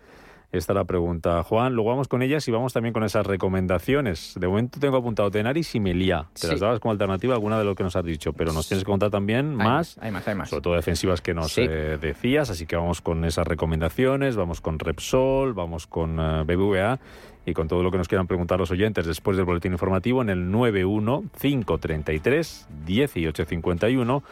esta 0.58 0.74
la 0.74 0.86
pregunta, 0.86 1.44
Juan. 1.44 1.74
Luego 1.74 1.92
vamos 1.92 2.08
con 2.08 2.22
ellas 2.22 2.48
y 2.48 2.52
vamos 2.52 2.74
también 2.74 2.94
con 2.94 3.04
esas 3.04 3.26
recomendaciones. 3.26 4.34
De 4.40 4.48
momento 4.48 4.80
tengo 4.80 4.98
apuntado 4.98 5.32
Tenaris 5.32 5.76
y 5.76 5.80
Melia. 5.80 6.28
Te 6.40 6.48
las 6.48 6.60
dabas 6.60 6.80
como 6.80 6.92
alternativa 6.92 7.34
alguna 7.34 7.58
de 7.58 7.66
lo 7.66 7.76
que 7.76 7.84
nos 7.84 7.96
has 7.96 8.06
dicho, 8.06 8.34
pero 8.34 8.54
nos 8.54 8.68
tienes 8.68 8.84
que 8.84 8.92
contar 8.92 9.10
también 9.10 9.56
más, 9.56 9.98
hay 10.02 10.12
más, 10.12 10.28
hay 10.28 10.36
más. 10.36 10.50
sobre 10.50 10.62
todo 10.62 10.76
defensivas 10.76 11.22
que 11.22 11.34
nos 11.34 11.58
eh, 11.58 11.98
decías. 12.00 12.50
Así 12.50 12.66
que 12.66 12.76
vamos 12.76 13.02
con 13.02 13.26
esas 13.26 13.48
recomendaciones, 13.48 14.36
vamos 14.36 14.62
con 14.62 14.80
Repsol, 14.80 15.54
vamos 15.54 15.88
con 15.88 16.20
eh, 16.20 16.44
BBVA 16.44 17.00
y 17.46 17.54
con 17.54 17.70
todo 17.70 17.82
lo 17.82 17.92
que 17.92 17.98
nos 17.98 18.10
quieran 18.10 18.28
preguntar 18.28 18.60
los 18.60 18.72
oyentes 18.72 19.06
después 19.06 19.38
del 19.38 19.46
boletín 19.46 19.72
informativo 19.72 20.22
en 20.22 20.30
el 20.30 20.52
91 20.52 21.24
533 21.40 22.68
1851 22.86 24.24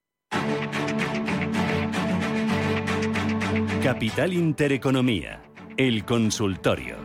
Capital 3.81 4.33
Intereconomía, 4.33 5.41
el 5.77 6.03
consultorio. 6.05 6.97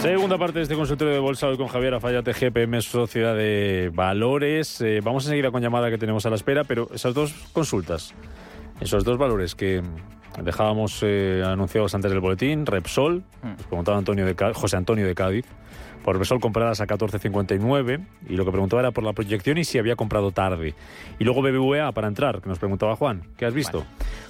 Segunda 0.00 0.38
parte 0.38 0.60
de 0.60 0.62
este 0.62 0.76
consultorio 0.76 1.12
de 1.12 1.20
bolsa 1.20 1.46
hoy 1.46 1.58
con 1.58 1.68
Javier 1.68 1.92
Afayate, 1.92 2.32
GPM 2.32 2.80
Sociedad 2.80 3.36
de 3.36 3.90
Valores. 3.92 4.80
Eh, 4.80 5.02
vamos 5.04 5.26
a 5.26 5.28
seguir 5.28 5.50
con 5.50 5.60
llamada 5.60 5.90
que 5.90 5.98
tenemos 5.98 6.24
a 6.24 6.30
la 6.30 6.36
espera, 6.36 6.64
pero 6.64 6.88
esas 6.94 7.12
dos 7.12 7.34
consultas, 7.52 8.14
esos 8.80 9.04
dos 9.04 9.18
valores 9.18 9.54
que, 9.54 9.82
Dejábamos 10.42 11.00
eh, 11.02 11.42
anunciados 11.44 11.94
antes 11.94 12.10
del 12.10 12.20
boletín, 12.20 12.64
Repsol, 12.64 13.24
mm. 13.42 13.48
nos 13.48 13.66
preguntaba 13.66 13.98
Antonio 13.98 14.24
de 14.24 14.34
José 14.54 14.76
Antonio 14.76 15.06
de 15.06 15.14
Cádiz, 15.14 15.44
por 16.04 16.16
Repsol 16.16 16.40
compradas 16.40 16.80
a 16.80 16.86
14.59 16.86 18.06
y 18.28 18.36
lo 18.36 18.44
que 18.44 18.50
preguntaba 18.50 18.80
era 18.80 18.90
por 18.92 19.04
la 19.04 19.12
proyección 19.12 19.58
y 19.58 19.64
si 19.64 19.78
había 19.78 19.96
comprado 19.96 20.30
tarde. 20.30 20.74
Y 21.18 21.24
luego 21.24 21.42
BBVA 21.42 21.92
para 21.92 22.08
entrar, 22.08 22.40
que 22.40 22.48
nos 22.48 22.58
preguntaba 22.58 22.96
Juan, 22.96 23.22
¿qué 23.36 23.44
has 23.44 23.54
visto? 23.54 23.84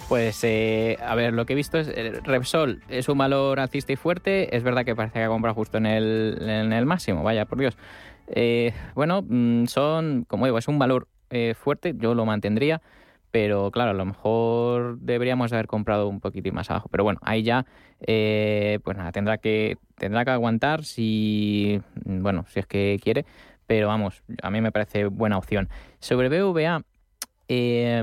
pues 0.08 0.42
eh, 0.42 0.98
a 1.06 1.14
ver, 1.14 1.32
lo 1.32 1.46
que 1.46 1.52
he 1.52 1.56
visto 1.56 1.78
es 1.78 1.86
eh, 1.86 2.20
Repsol 2.24 2.82
es 2.88 3.08
un 3.08 3.18
valor 3.18 3.60
alcista 3.60 3.92
y 3.92 3.96
fuerte, 3.96 4.56
es 4.56 4.64
verdad 4.64 4.84
que 4.84 4.96
parece 4.96 5.20
que 5.20 5.24
ha 5.24 5.28
comprado 5.28 5.54
justo 5.54 5.78
en 5.78 5.86
el, 5.86 6.38
en 6.40 6.72
el 6.72 6.86
máximo, 6.86 7.22
vaya 7.22 7.44
por 7.44 7.58
Dios. 7.58 7.76
Eh, 8.26 8.72
bueno, 8.96 9.22
mm, 9.22 9.66
son, 9.66 10.24
como 10.26 10.46
digo, 10.46 10.58
es 10.58 10.66
un 10.66 10.78
valor 10.78 11.06
fuerte, 11.54 11.94
yo 11.96 12.14
lo 12.16 12.26
mantendría 12.26 12.82
pero 13.30 13.70
claro, 13.70 13.90
a 13.90 13.94
lo 13.94 14.04
mejor 14.04 14.98
deberíamos 14.98 15.52
haber 15.52 15.66
comprado 15.66 16.08
un 16.08 16.20
poquitín 16.20 16.54
más 16.54 16.70
abajo. 16.70 16.88
Pero 16.90 17.04
bueno, 17.04 17.20
ahí 17.22 17.42
ya, 17.42 17.66
eh, 18.00 18.80
pues 18.84 18.96
nada, 18.96 19.12
tendrá 19.12 19.38
que, 19.38 19.78
tendrá 19.96 20.24
que 20.24 20.30
aguantar 20.30 20.84
si, 20.84 21.80
bueno, 22.04 22.44
si 22.48 22.60
es 22.60 22.66
que 22.66 22.98
quiere, 23.02 23.24
pero 23.66 23.88
vamos, 23.88 24.22
a 24.42 24.50
mí 24.50 24.60
me 24.60 24.72
parece 24.72 25.06
buena 25.06 25.38
opción. 25.38 25.68
Sobre 26.00 26.28
BVA, 26.28 26.82
eh, 27.52 28.00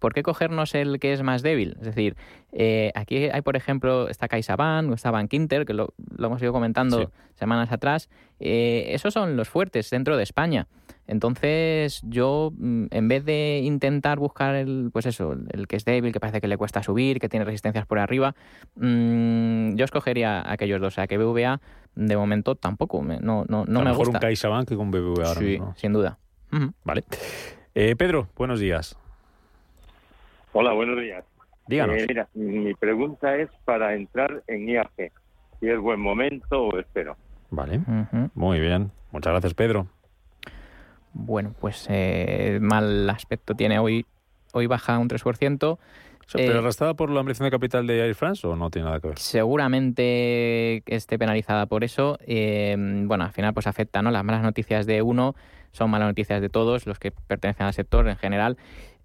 ¿por 0.00 0.12
qué 0.12 0.22
cogernos 0.22 0.74
el 0.74 1.00
que 1.00 1.14
es 1.14 1.22
más 1.22 1.42
débil? 1.42 1.76
Es 1.80 1.86
decir, 1.86 2.14
eh, 2.52 2.92
aquí 2.94 3.30
hay, 3.30 3.40
por 3.40 3.56
ejemplo, 3.56 4.10
está 4.10 4.28
CaixaBank 4.28 4.90
o 4.90 4.94
está 4.94 5.10
Bank 5.10 5.32
Inter, 5.32 5.64
que 5.64 5.72
lo, 5.72 5.94
hemos 6.18 6.42
ido 6.42 6.52
comentando 6.52 7.10
semanas 7.36 7.72
atrás. 7.72 8.10
Eh, 8.40 8.88
esos 8.90 9.14
son 9.14 9.38
los 9.38 9.48
fuertes 9.48 9.88
dentro 9.88 10.18
de 10.18 10.24
España. 10.24 10.66
Entonces, 11.06 12.00
yo, 12.04 12.52
mm, 12.56 12.86
en 12.90 13.08
vez 13.08 13.24
de 13.24 13.60
intentar 13.62 14.18
buscar 14.18 14.54
el, 14.54 14.90
pues 14.92 15.06
eso, 15.06 15.36
el 15.50 15.66
que 15.66 15.76
es 15.76 15.84
débil, 15.84 16.12
que 16.12 16.20
parece 16.20 16.40
que 16.40 16.48
le 16.48 16.56
cuesta 16.56 16.82
subir, 16.82 17.20
que 17.20 17.28
tiene 17.28 17.44
resistencias 17.44 17.86
por 17.86 17.98
arriba, 17.98 18.34
mmm, 18.76 19.74
yo 19.74 19.84
escogería 19.84 20.50
aquellos 20.50 20.80
dos. 20.80 20.94
O 20.94 20.94
sea, 20.94 21.06
que 21.06 21.18
BVA, 21.18 21.60
de 21.94 22.16
momento, 22.16 22.54
tampoco 22.54 23.02
me, 23.02 23.18
no, 23.20 23.44
no, 23.48 23.64
no 23.66 23.80
me 23.80 23.86
mejor 23.86 24.06
gusta. 24.06 24.18
un 24.18 24.20
CaixaBank 24.22 24.68
que 24.68 24.76
con 24.76 24.90
BBVA 24.90 25.28
ahora 25.28 25.40
sí, 25.40 25.58
sin 25.76 25.92
duda. 25.92 26.18
Vale. 26.84 27.04
Eh, 27.74 27.96
Pedro, 27.96 28.28
buenos 28.36 28.60
días. 28.60 28.96
Hola, 30.52 30.72
buenos 30.72 31.00
días. 31.00 31.24
Díganos. 31.66 31.96
Eh, 31.96 32.06
mira, 32.08 32.28
mi 32.34 32.74
pregunta 32.74 33.36
es 33.36 33.48
para 33.64 33.94
entrar 33.94 34.42
en 34.46 34.68
IAG. 34.68 35.12
Si 35.60 35.68
es 35.68 35.78
buen 35.78 35.98
momento 35.98 36.66
o 36.66 36.78
espero. 36.78 37.16
Vale, 37.50 37.80
muy 38.34 38.60
bien. 38.60 38.90
Muchas 39.10 39.32
gracias, 39.32 39.54
Pedro. 39.54 39.86
Bueno, 41.14 41.54
pues 41.58 41.86
eh, 41.88 42.58
mal 42.60 43.08
aspecto 43.08 43.54
tiene 43.54 43.78
hoy. 43.78 44.04
Hoy 44.52 44.66
baja 44.66 44.98
un 44.98 45.08
3%. 45.08 45.78
¿Pero 46.32 46.54
eh, 46.54 46.58
arrastrada 46.58 46.94
por 46.94 47.10
la 47.10 47.20
ampliación 47.20 47.46
de 47.46 47.50
capital 47.50 47.86
de 47.86 48.00
Air 48.00 48.14
France 48.14 48.46
o 48.46 48.56
no 48.56 48.70
tiene 48.70 48.86
nada 48.86 49.00
que 49.00 49.08
ver? 49.08 49.18
Seguramente 49.18 50.82
esté 50.86 51.18
penalizada 51.18 51.66
por 51.66 51.84
eso. 51.84 52.18
Eh, 52.26 52.74
bueno, 53.06 53.24
al 53.24 53.32
final 53.32 53.54
pues 53.54 53.66
afecta, 53.66 54.02
¿no? 54.02 54.10
Las 54.10 54.24
malas 54.24 54.42
noticias 54.42 54.86
de 54.86 55.02
uno 55.02 55.34
son 55.72 55.90
malas 55.90 56.08
noticias 56.08 56.40
de 56.40 56.48
todos, 56.48 56.86
los 56.86 56.98
que 56.98 57.10
pertenecen 57.10 57.66
al 57.66 57.74
sector 57.74 58.08
en 58.08 58.16
general. 58.16 58.56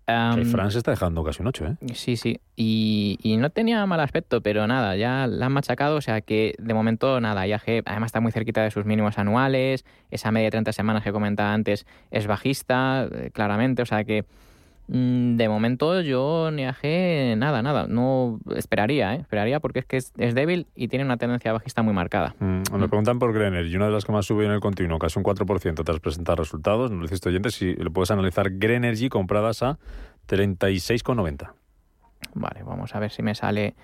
Air 0.09 0.45
France 0.45 0.77
está 0.77 0.91
dejando 0.91 1.23
casi 1.23 1.41
un 1.41 1.47
8, 1.47 1.65
¿eh? 1.65 1.75
Sí, 1.93 2.17
sí. 2.17 2.39
Y, 2.55 3.17
y, 3.21 3.37
no 3.37 3.49
tenía 3.49 3.85
mal 3.85 3.99
aspecto, 3.99 4.41
pero 4.41 4.67
nada, 4.67 4.95
ya 4.95 5.27
la 5.27 5.45
han 5.45 5.51
machacado, 5.51 5.97
o 5.97 6.01
sea 6.01 6.21
que 6.21 6.55
de 6.57 6.73
momento 6.73 7.21
nada, 7.21 7.47
IAG 7.47 7.83
además 7.85 8.07
está 8.07 8.19
muy 8.19 8.31
cerquita 8.31 8.63
de 8.63 8.71
sus 8.71 8.85
mínimos 8.85 9.17
anuales, 9.17 9.85
esa 10.11 10.31
media 10.31 10.47
de 10.47 10.51
30 10.51 10.73
semanas 10.73 11.03
que 11.03 11.11
comentaba 11.11 11.53
antes 11.53 11.85
es 12.11 12.27
bajista, 12.27 13.07
eh, 13.11 13.31
claramente, 13.33 13.81
o 13.81 13.85
sea 13.85 14.03
que 14.03 14.25
de 14.91 15.47
momento 15.47 16.01
yo 16.01 16.49
ni 16.51 16.63
IAG 16.63 17.37
nada, 17.37 17.61
nada, 17.61 17.85
no 17.87 18.39
esperaría, 18.55 19.13
¿eh? 19.13 19.19
esperaría 19.21 19.59
porque 19.59 19.79
es 19.79 19.85
que 19.85 19.97
es, 19.97 20.13
débil 20.15 20.65
y 20.75 20.87
tiene 20.87 21.05
una 21.05 21.17
tendencia 21.17 21.53
bajista 21.53 21.83
muy 21.83 21.93
marcada. 21.93 22.35
Mm, 22.39 22.63
me 22.71 22.85
mm. 22.87 22.89
preguntan 22.89 23.19
por 23.19 23.31
Grener 23.31 23.67
y 23.67 23.75
una 23.75 23.85
de 23.85 23.91
las 23.91 24.05
que 24.05 24.11
más 24.11 24.25
subió 24.25 24.47
en 24.47 24.51
el 24.51 24.59
continuo, 24.59 24.97
casi 24.97 25.19
un 25.19 25.25
4% 25.25 25.83
tras 25.83 25.99
presentar 25.99 26.39
resultados, 26.39 26.89
no 26.89 26.97
lo 26.97 27.05
hiciste 27.05 27.29
oyente, 27.29 27.51
si 27.51 27.75
lo 27.75 27.91
puedes 27.91 28.09
analizar, 28.09 28.49
Grenergy 28.49 29.09
compradas 29.09 29.61
a 29.61 29.77
36,90. 30.27 31.51
Vale, 32.33 32.63
vamos 32.63 32.95
a 32.95 32.99
ver 32.99 33.11
si 33.11 33.21
me 33.21 33.35
sale... 33.35 33.75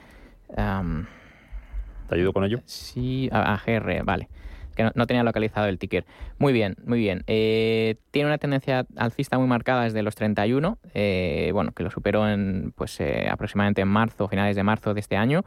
¿Te 2.07 2.15
ayudo 2.15 2.33
con 2.33 2.43
ello? 2.43 2.59
Sí, 2.65 3.29
a, 3.31 3.59
GR, 3.65 4.03
vale. 4.03 4.29
Que 4.75 4.89
no, 4.93 5.07
tenía 5.07 5.23
localizado 5.23 5.67
el 5.67 5.79
ticker. 5.79 6.05
Muy 6.37 6.53
bien, 6.53 6.75
muy 6.85 6.99
bien. 6.99 7.23
Eh, 7.27 7.95
tiene 8.11 8.27
una 8.27 8.37
tendencia 8.37 8.85
alcista 8.95 9.37
muy 9.37 9.47
marcada 9.47 9.83
desde 9.83 10.03
los 10.03 10.15
31, 10.15 10.77
eh, 10.93 11.49
bueno, 11.53 11.71
que 11.71 11.83
lo 11.83 11.89
superó 11.89 12.29
en, 12.29 12.73
pues, 12.75 12.99
eh, 12.99 13.27
aproximadamente 13.29 13.81
en 13.81 13.87
marzo, 13.87 14.27
finales 14.27 14.55
de 14.55 14.63
marzo 14.63 14.93
de 14.93 14.99
este 14.99 15.15
año 15.15 15.43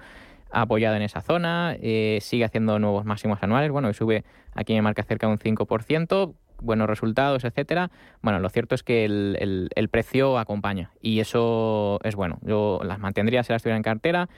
apoyado 0.51 0.97
en 0.97 1.03
esa 1.03 1.21
zona, 1.21 1.77
sigue 2.21 2.43
haciendo 2.43 2.79
nuevos 2.79 3.05
máximos 3.05 3.39
anuales, 3.43 3.71
bueno, 3.71 3.91
y 3.91 3.93
sube 3.93 4.25
aquí 4.55 4.73
me 4.73 4.81
marca 4.81 5.03
cerca 5.03 5.27
de 5.27 5.35
un 5.35 5.39
5%, 5.39 6.35
buenos 6.61 6.89
resultados, 6.89 7.45
etcétera. 7.45 7.91
Bueno, 8.23 8.41
lo 8.41 8.49
cierto 8.49 8.75
es 8.75 8.83
que 8.83 9.05
el, 9.05 9.69
el, 9.75 9.89
precio 9.89 10.39
acompaña 10.39 10.91
y 11.01 11.21
eso 11.21 12.01
es 12.03 12.15
bueno. 12.15 12.39
Yo 12.43 12.81
las 12.85 12.99
mantendría 12.99 13.43
si 13.43 13.53
las 13.53 13.63
tuviera 13.63 13.77
en 13.77 13.83
cartera. 13.83 14.29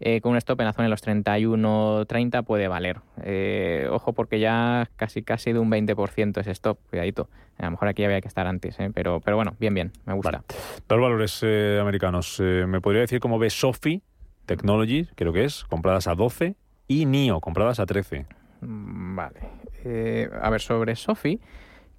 Eh, 0.00 0.20
con 0.20 0.32
un 0.32 0.38
stop 0.38 0.60
en 0.60 0.66
la 0.66 0.72
zona 0.72 0.84
de 0.84 0.90
los 0.90 1.04
31-30 1.04 2.44
puede 2.44 2.68
valer. 2.68 3.00
Eh, 3.22 3.88
ojo 3.90 4.12
porque 4.12 4.38
ya 4.38 4.88
casi 4.96 5.22
casi 5.22 5.52
de 5.52 5.58
un 5.58 5.70
20% 5.70 6.40
ese 6.40 6.50
stop, 6.52 6.78
cuidadito. 6.88 7.28
A 7.58 7.64
lo 7.64 7.72
mejor 7.72 7.88
aquí 7.88 8.04
había 8.04 8.20
que 8.20 8.28
estar 8.28 8.46
antes, 8.46 8.78
¿eh? 8.78 8.90
pero, 8.94 9.20
pero 9.20 9.36
bueno, 9.36 9.56
bien, 9.58 9.74
bien, 9.74 9.92
me 10.04 10.14
gusta. 10.14 10.44
Dos 10.88 11.00
valores 11.00 11.42
americanos. 11.80 12.38
¿Me 12.40 12.80
podría 12.80 13.00
decir 13.00 13.18
cómo 13.18 13.38
ve 13.40 13.50
Sophie 13.50 14.02
Technology, 14.46 15.08
creo 15.16 15.32
que 15.32 15.44
es, 15.44 15.64
compradas 15.64 16.06
a 16.06 16.14
12, 16.14 16.54
y 16.86 17.06
NIO, 17.06 17.40
compradas 17.40 17.80
a 17.80 17.86
13? 17.86 18.26
Mm, 18.60 19.16
vale. 19.16 19.40
a 20.40 20.50
ver, 20.50 20.60
sobre 20.60 20.94
Sophie 20.94 21.40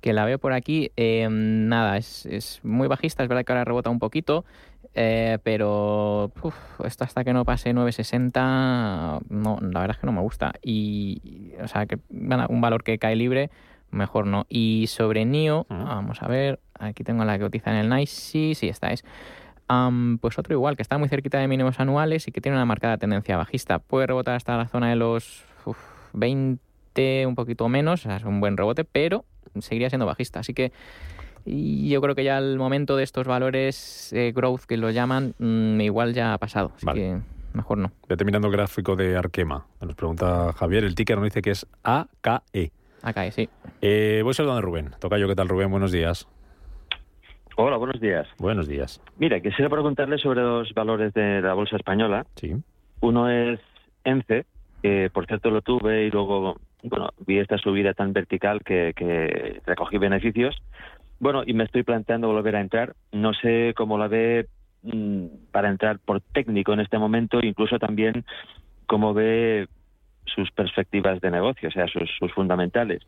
que 0.02 0.14
la 0.14 0.26
veo 0.26 0.40
por 0.40 0.54
aquí, 0.54 0.92
nada, 0.98 1.98
es, 1.98 2.26
es, 2.26 2.60
muy 2.64 2.88
bajista, 2.88 3.24
es 3.24 3.30
verdad 3.30 3.44
que 3.44 3.52
ahora 3.52 3.66
rebota 3.66 3.90
un 3.90 4.00
poquito, 4.00 4.46
eh, 4.96 5.38
pero 5.44 6.32
esto 6.84 7.04
hasta 7.04 7.24
que 7.24 7.34
no 7.34 7.46
pase 7.46 7.74
960, 7.74 9.20
no, 9.30 9.60
la 9.62 9.80
verdad 9.80 9.96
es 9.96 9.98
que 9.98 10.08
no 10.08 10.14
me 10.14 10.22
gusta. 10.22 10.54
Y, 10.62 11.54
o 11.62 11.68
sea, 11.68 11.86
que 11.86 12.00
un 12.10 12.62
valor 12.62 12.84
que 12.84 12.98
cae 12.98 13.16
libre, 13.16 13.50
mejor 13.92 14.26
no. 14.26 14.46
Y 14.50 14.88
sobre 14.88 15.26
NIO, 15.26 15.66
vamos 15.70 16.22
a 16.22 16.28
ver, 16.28 16.60
aquí 16.78 17.04
tengo 17.04 17.24
la 17.26 17.38
que 17.38 17.46
cotiza 17.46 17.72
en 17.72 17.78
el 17.78 17.90
NICE, 17.90 18.14
sí, 18.14 18.56
sí, 18.56 18.70
esta 18.70 18.92
es. 18.92 19.04
pues 20.22 20.40
otro 20.40 20.54
igual, 20.54 20.76
que 20.76 20.82
está 20.82 20.98
muy 20.98 21.10
cerquita 21.10 21.38
de 21.40 21.48
mínimos 21.48 21.80
anuales 21.80 22.28
y 22.28 22.32
que 22.32 22.42
tiene 22.42 22.58
una 22.58 22.66
marcada 22.66 22.98
tendencia 22.98 23.38
bajista. 23.38 23.80
Puede 23.80 24.08
rebotar 24.08 24.36
hasta 24.36 24.58
la 24.58 24.68
zona 24.68 24.90
de 24.90 24.96
los 24.96 25.46
20, 26.14 27.26
un 27.28 27.36
poquito 27.36 27.70
menos, 27.70 28.02
o 28.02 28.10
sea, 28.10 28.18
es 28.18 28.24
un 28.24 28.40
buen 28.40 28.58
rebote, 28.58 28.84
pero 28.86 29.26
seguiría 29.60 29.90
siendo 29.90 30.06
bajista. 30.06 30.40
Así 30.40 30.54
que 30.54 30.72
yo 31.46 32.02
creo 32.02 32.16
que 32.16 32.24
ya 32.24 32.38
el 32.38 32.58
momento 32.58 32.96
de 32.96 33.04
estos 33.04 33.28
valores 33.28 34.14
eh, 34.14 34.32
growth 34.36 34.62
que 34.62 34.78
lo 34.78 34.92
llaman, 34.92 35.34
mm, 35.40 35.82
igual 35.82 36.14
ya 36.14 36.34
ha 36.34 36.38
pasado. 36.38 36.72
Así 36.76 36.86
que 36.94 37.18
mejor 37.54 37.78
no. 37.78 37.92
Ya 38.10 38.16
terminando 38.16 38.48
el 38.48 38.54
gráfico 38.54 38.96
de 38.96 39.18
Arkema. 39.18 39.66
Nos 39.82 39.96
pregunta 39.96 40.54
Javier, 40.54 40.84
el 40.84 40.96
ticker 40.96 41.18
nos 41.18 41.26
dice 41.26 41.42
que 41.42 41.52
es 41.52 41.66
AKE. 41.84 42.72
AKE, 43.02 43.32
sí. 43.32 43.50
Eh, 43.82 44.22
voy 44.24 44.34
saludando 44.34 44.60
a 44.60 44.62
Rubén. 44.62 44.92
Toca 45.00 45.18
yo, 45.18 45.28
¿qué 45.28 45.36
tal 45.36 45.48
Rubén? 45.48 45.72
Buenos 45.72 45.92
días. 45.92 46.28
Hola, 47.56 47.78
buenos 47.78 48.00
días. 48.00 48.28
Buenos 48.38 48.68
días. 48.68 49.02
Mira, 49.18 49.42
quisiera 49.42 49.70
preguntarle 49.70 50.18
sobre 50.18 50.42
los 50.42 50.74
valores 50.74 51.14
de 51.14 51.42
la 51.42 51.54
bolsa 51.54 51.76
española. 51.76 52.26
Sí. 52.36 52.56
Uno 53.02 53.30
es 53.30 53.60
ENCE, 54.06 54.46
que 54.82 55.10
por 55.12 55.26
cierto 55.26 55.50
lo 55.50 55.62
tuve 55.62 56.06
y 56.06 56.12
luego 56.12 56.58
bueno, 56.84 57.10
vi 57.26 57.40
esta 57.40 57.58
subida 57.58 57.94
tan 57.94 58.14
vertical 58.14 58.62
que, 58.64 58.94
que 58.96 59.62
recogí 59.66 59.98
beneficios. 59.98 60.62
Bueno, 61.20 61.44
y 61.46 61.54
me 61.54 61.66
estoy 61.66 61.84
planteando 61.84 62.30
volver 62.30 62.56
a 62.56 62.62
entrar. 62.62 62.96
No 63.12 63.34
sé 63.34 63.74
cómo 63.76 63.98
la 63.98 64.08
ve 64.08 64.48
mm, 64.84 65.26
para 65.52 65.70
entrar 65.70 66.00
por 66.00 66.22
técnico 66.22 66.74
en 66.74 66.80
este 66.80 66.98
momento, 66.98 67.40
incluso 67.42 67.78
también 67.80 68.24
cómo 68.86 69.14
ve 69.14 69.68
sus 70.26 70.52
perspectivas 70.52 71.20
de 71.22 71.32
negocio, 71.32 71.70
o 71.70 71.72
sea, 71.72 71.88
sus, 71.88 72.10
fundamentales. 72.34 73.02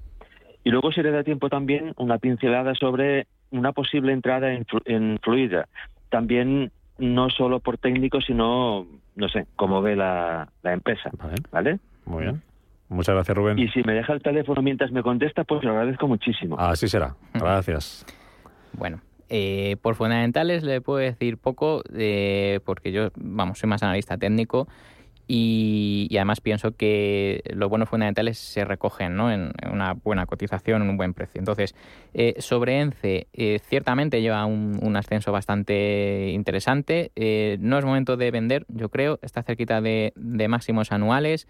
Y 0.63 0.69
luego, 0.69 0.91
si 0.91 1.01
le 1.01 1.11
da 1.11 1.23
tiempo 1.23 1.49
también, 1.49 1.93
una 1.97 2.17
pincelada 2.17 2.75
sobre 2.75 3.27
una 3.51 3.71
posible 3.71 4.11
entrada 4.11 4.53
en, 4.53 4.65
en 4.85 5.19
Fluida. 5.21 5.67
También 6.09 6.71
no 6.97 7.29
solo 7.29 7.59
por 7.59 7.77
técnico, 7.77 8.21
sino, 8.21 8.85
no 9.15 9.29
sé, 9.29 9.47
cómo 9.55 9.81
ve 9.81 9.95
la, 9.95 10.49
la 10.61 10.73
empresa. 10.73 11.09
¿Vale? 11.51 11.79
Muy 12.05 12.23
bien. 12.23 12.41
Muchas 12.91 13.15
gracias, 13.15 13.37
Rubén. 13.37 13.57
Y 13.57 13.69
si 13.69 13.81
me 13.83 13.93
deja 13.93 14.11
el 14.11 14.21
teléfono 14.21 14.61
mientras 14.61 14.91
me 14.91 15.01
contesta, 15.01 15.45
pues 15.45 15.63
lo 15.63 15.71
agradezco 15.71 16.09
muchísimo. 16.09 16.59
Así 16.59 16.89
será. 16.89 17.15
Gracias. 17.33 18.05
bueno, 18.73 18.99
eh, 19.29 19.77
por 19.81 19.95
fundamentales 19.95 20.61
le 20.63 20.81
puedo 20.81 20.99
decir 20.99 21.37
poco, 21.37 21.83
eh, 21.95 22.59
porque 22.65 22.91
yo, 22.91 23.07
vamos, 23.15 23.59
soy 23.59 23.69
más 23.69 23.81
analista 23.81 24.17
técnico 24.17 24.67
y, 25.25 26.09
además 26.15 26.41
pienso 26.41 26.75
que 26.75 27.41
los 27.53 27.69
buenos 27.69 27.87
fundamentales 27.87 28.37
se 28.37 28.65
recogen 28.65 29.15
¿no? 29.15 29.31
en, 29.31 29.53
una 29.71 29.93
buena 29.93 30.25
cotización, 30.25 30.81
en 30.81 30.89
un 30.89 30.97
buen 30.97 31.13
precio. 31.13 31.39
Entonces, 31.39 31.73
eh, 32.13 32.35
sobre 32.39 32.81
ENCE, 32.81 33.27
ciertamente 33.69 34.21
lleva 34.21 34.45
un, 34.45 34.77
un, 34.81 34.97
ascenso 34.97 35.31
bastante 35.31 36.31
interesante. 36.33 37.13
no 37.57 37.77
es 37.77 37.85
momento 37.85 38.17
de 38.17 38.31
vender, 38.31 38.65
yo 38.67 38.89
creo, 38.89 39.17
está 39.21 39.43
cerquita 39.43 39.79
de, 39.79 40.11
de 40.17 40.47
máximos 40.49 40.91
anuales. 40.91 41.47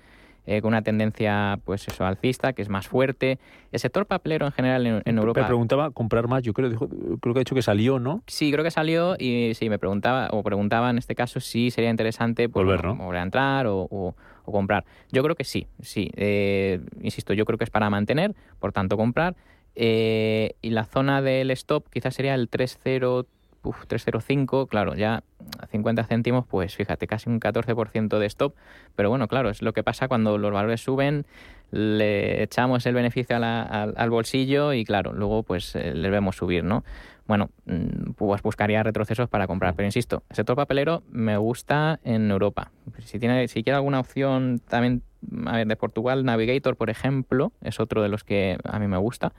Eh, 0.48 0.60
con 0.62 0.70
una 0.70 0.82
tendencia 0.82 1.60
pues 1.66 1.88
eso 1.88 2.04
alcista, 2.04 2.54
que 2.54 2.64
es 2.64 2.70
más 2.70 2.88
fuerte. 2.88 3.38
El 3.72 3.80
sector 3.80 4.08
papelero 4.08 4.48
en 4.48 4.52
general 4.52 5.02
en, 5.06 5.18
Europa... 5.18 5.42
Me 5.42 5.48
preguntaba 5.48 5.92
comprar 5.92 6.28
más, 6.28 6.42
yo 6.42 6.54
creo, 6.54 6.78
creo 6.78 7.34
que 7.34 7.40
ha 7.40 7.42
dicho 7.42 7.54
que 7.54 7.62
salió, 7.62 8.00
¿no? 8.00 8.24
Sí, 8.26 8.52
creo 8.52 8.64
que 8.64 8.72
salió 8.72 9.16
y 9.20 9.54
sí, 9.54 9.70
me 9.70 9.78
preguntaba, 9.78 10.30
o 10.32 10.42
preguntaba 10.42 10.90
en 10.90 10.98
este 10.98 11.14
caso 11.14 11.40
si 11.40 11.70
sería 11.70 11.92
interesante 11.92 12.50
pues, 12.50 12.66
volver, 12.66 12.84
¿no? 12.84 12.96
volver 12.96 13.20
a 13.20 13.24
entrar 13.24 13.68
o, 13.68 14.16
comprar. 14.46 14.84
Yo 15.12 15.24
creo 15.24 15.36
que 15.36 15.46
sí, 15.46 15.68
sí. 15.80 16.12
Eh, 16.16 16.82
insisto, 17.02 17.34
yo 17.34 17.46
creo 17.46 17.58
que 17.58 17.64
es 17.64 17.70
para 17.70 17.90
mantener, 17.90 18.36
por 18.60 18.74
tanto 18.74 18.98
comprar. 18.98 19.36
Eh, 19.76 20.56
y 20.62 20.72
la 20.72 20.84
zona 20.84 21.22
del 21.22 21.52
stop 21.52 21.88
quizás 21.90 22.16
sería 22.16 22.36
el 22.36 22.50
303 22.50 23.41
uf, 23.64 23.86
305, 23.88 24.68
claro, 24.68 24.96
ya 24.96 25.24
a 25.60 25.68
50 25.68 26.04
céntimos, 26.04 26.46
pues 26.48 26.76
fíjate, 26.76 27.08
casi 27.08 27.30
un 27.30 27.40
14% 27.40 28.20
de 28.20 28.26
stop. 28.26 28.56
Pero 28.96 29.10
bueno, 29.10 29.28
claro, 29.28 29.50
es 29.50 29.62
lo 29.62 29.74
que 29.74 29.84
pasa 29.84 30.08
cuando 30.08 30.38
los 30.38 30.52
valores 30.52 30.82
suben, 30.82 31.26
le 31.72 32.44
echamos 32.44 32.86
el 32.86 32.94
beneficio 32.94 33.38
al, 33.38 34.10
bolsillo 34.10 34.74
y 34.74 34.84
claro, 34.84 35.14
luego 35.14 35.44
pues 35.44 35.76
eh, 35.76 35.94
le 35.96 36.10
vemos 36.10 36.36
subir, 36.36 36.64
¿no? 36.64 36.84
Bueno, 37.28 37.50
mm, 37.66 38.12
pues 38.18 38.42
buscaría 38.42 38.84
retrocesos 38.84 39.30
para 39.30 39.48
comprar. 39.48 39.74
Pero 39.76 39.86
insisto, 39.86 40.24
el 40.30 40.36
sector 40.36 40.56
papelero 40.56 41.04
me 41.10 41.38
gusta 41.38 42.00
en 42.04 42.30
Europa. 42.30 42.72
Si 43.06 43.20
tiene, 43.20 43.48
si 43.48 43.64
quiere 43.64 43.78
alguna 43.78 44.02
opción 44.02 44.62
también, 44.68 45.02
a 45.46 45.58
ver, 45.58 45.68
de 45.68 45.76
Portugal, 45.78 46.26
Navigator, 46.26 46.76
por 46.76 46.90
ejemplo, 46.90 47.54
es 47.62 47.80
otro 47.80 48.02
de 48.02 48.10
los 48.10 48.24
que 48.24 48.58
a 48.64 48.80
mí 48.80 48.88
me 48.88 48.98
gusta. 48.98 49.32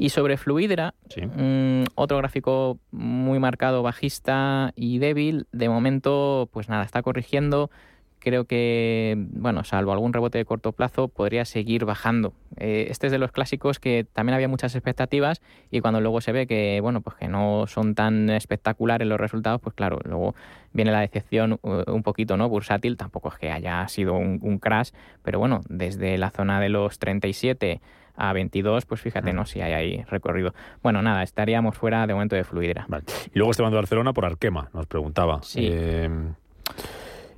Y 0.00 0.08
sobre 0.08 0.38
Fluidra, 0.38 0.94
mm, 1.14 1.82
otro 1.94 2.16
gráfico 2.16 2.78
muy 2.90 3.38
marcado 3.38 3.82
bajista 3.82 4.72
y 4.74 4.98
débil. 4.98 5.46
De 5.52 5.68
momento, 5.68 6.48
pues 6.54 6.70
nada, 6.70 6.84
está 6.84 7.02
corrigiendo. 7.02 7.70
Creo 8.18 8.46
que, 8.46 9.14
bueno, 9.18 9.62
salvo 9.62 9.92
algún 9.92 10.14
rebote 10.14 10.38
de 10.38 10.46
corto 10.46 10.72
plazo, 10.72 11.08
podría 11.08 11.44
seguir 11.44 11.84
bajando. 11.84 12.32
Eh, 12.56 12.86
este 12.88 13.08
es 13.08 13.12
de 13.12 13.18
los 13.18 13.30
clásicos 13.30 13.78
que 13.78 14.06
también 14.10 14.36
había 14.36 14.48
muchas 14.48 14.74
expectativas 14.74 15.42
y 15.70 15.80
cuando 15.80 16.00
luego 16.00 16.22
se 16.22 16.32
ve 16.32 16.46
que, 16.46 16.80
bueno, 16.80 17.02
pues 17.02 17.16
que 17.16 17.28
no 17.28 17.66
son 17.66 17.94
tan 17.94 18.30
espectaculares 18.30 19.06
los 19.06 19.20
resultados, 19.20 19.60
pues 19.60 19.74
claro, 19.74 19.98
luego 20.04 20.34
viene 20.72 20.92
la 20.92 21.00
decepción 21.00 21.60
un 21.62 22.02
poquito, 22.02 22.38
¿no? 22.38 22.48
Bursátil, 22.48 22.96
tampoco 22.96 23.28
es 23.28 23.34
que 23.34 23.52
haya 23.52 23.86
sido 23.88 24.14
un, 24.14 24.38
un 24.40 24.58
crash, 24.60 24.92
pero 25.22 25.38
bueno, 25.38 25.60
desde 25.68 26.16
la 26.16 26.30
zona 26.30 26.58
de 26.58 26.70
los 26.70 26.98
37 26.98 27.82
a 28.16 28.32
22, 28.32 28.86
pues 28.86 29.00
fíjate, 29.00 29.32
no 29.32 29.46
si 29.46 29.60
hay 29.60 29.72
ahí 29.72 30.04
recorrido. 30.08 30.54
Bueno, 30.82 31.02
nada, 31.02 31.22
estaríamos 31.22 31.76
fuera 31.76 32.06
de 32.06 32.14
momento 32.14 32.36
de 32.36 32.44
fluidera. 32.44 32.86
Y 33.32 33.38
luego 33.38 33.50
Esteban 33.50 33.72
de 33.72 33.76
Barcelona 33.76 34.12
por 34.12 34.24
Arquema, 34.24 34.68
nos 34.72 34.86
preguntaba. 34.86 35.40
Sí. 35.42 35.68
Eh, 35.70 36.08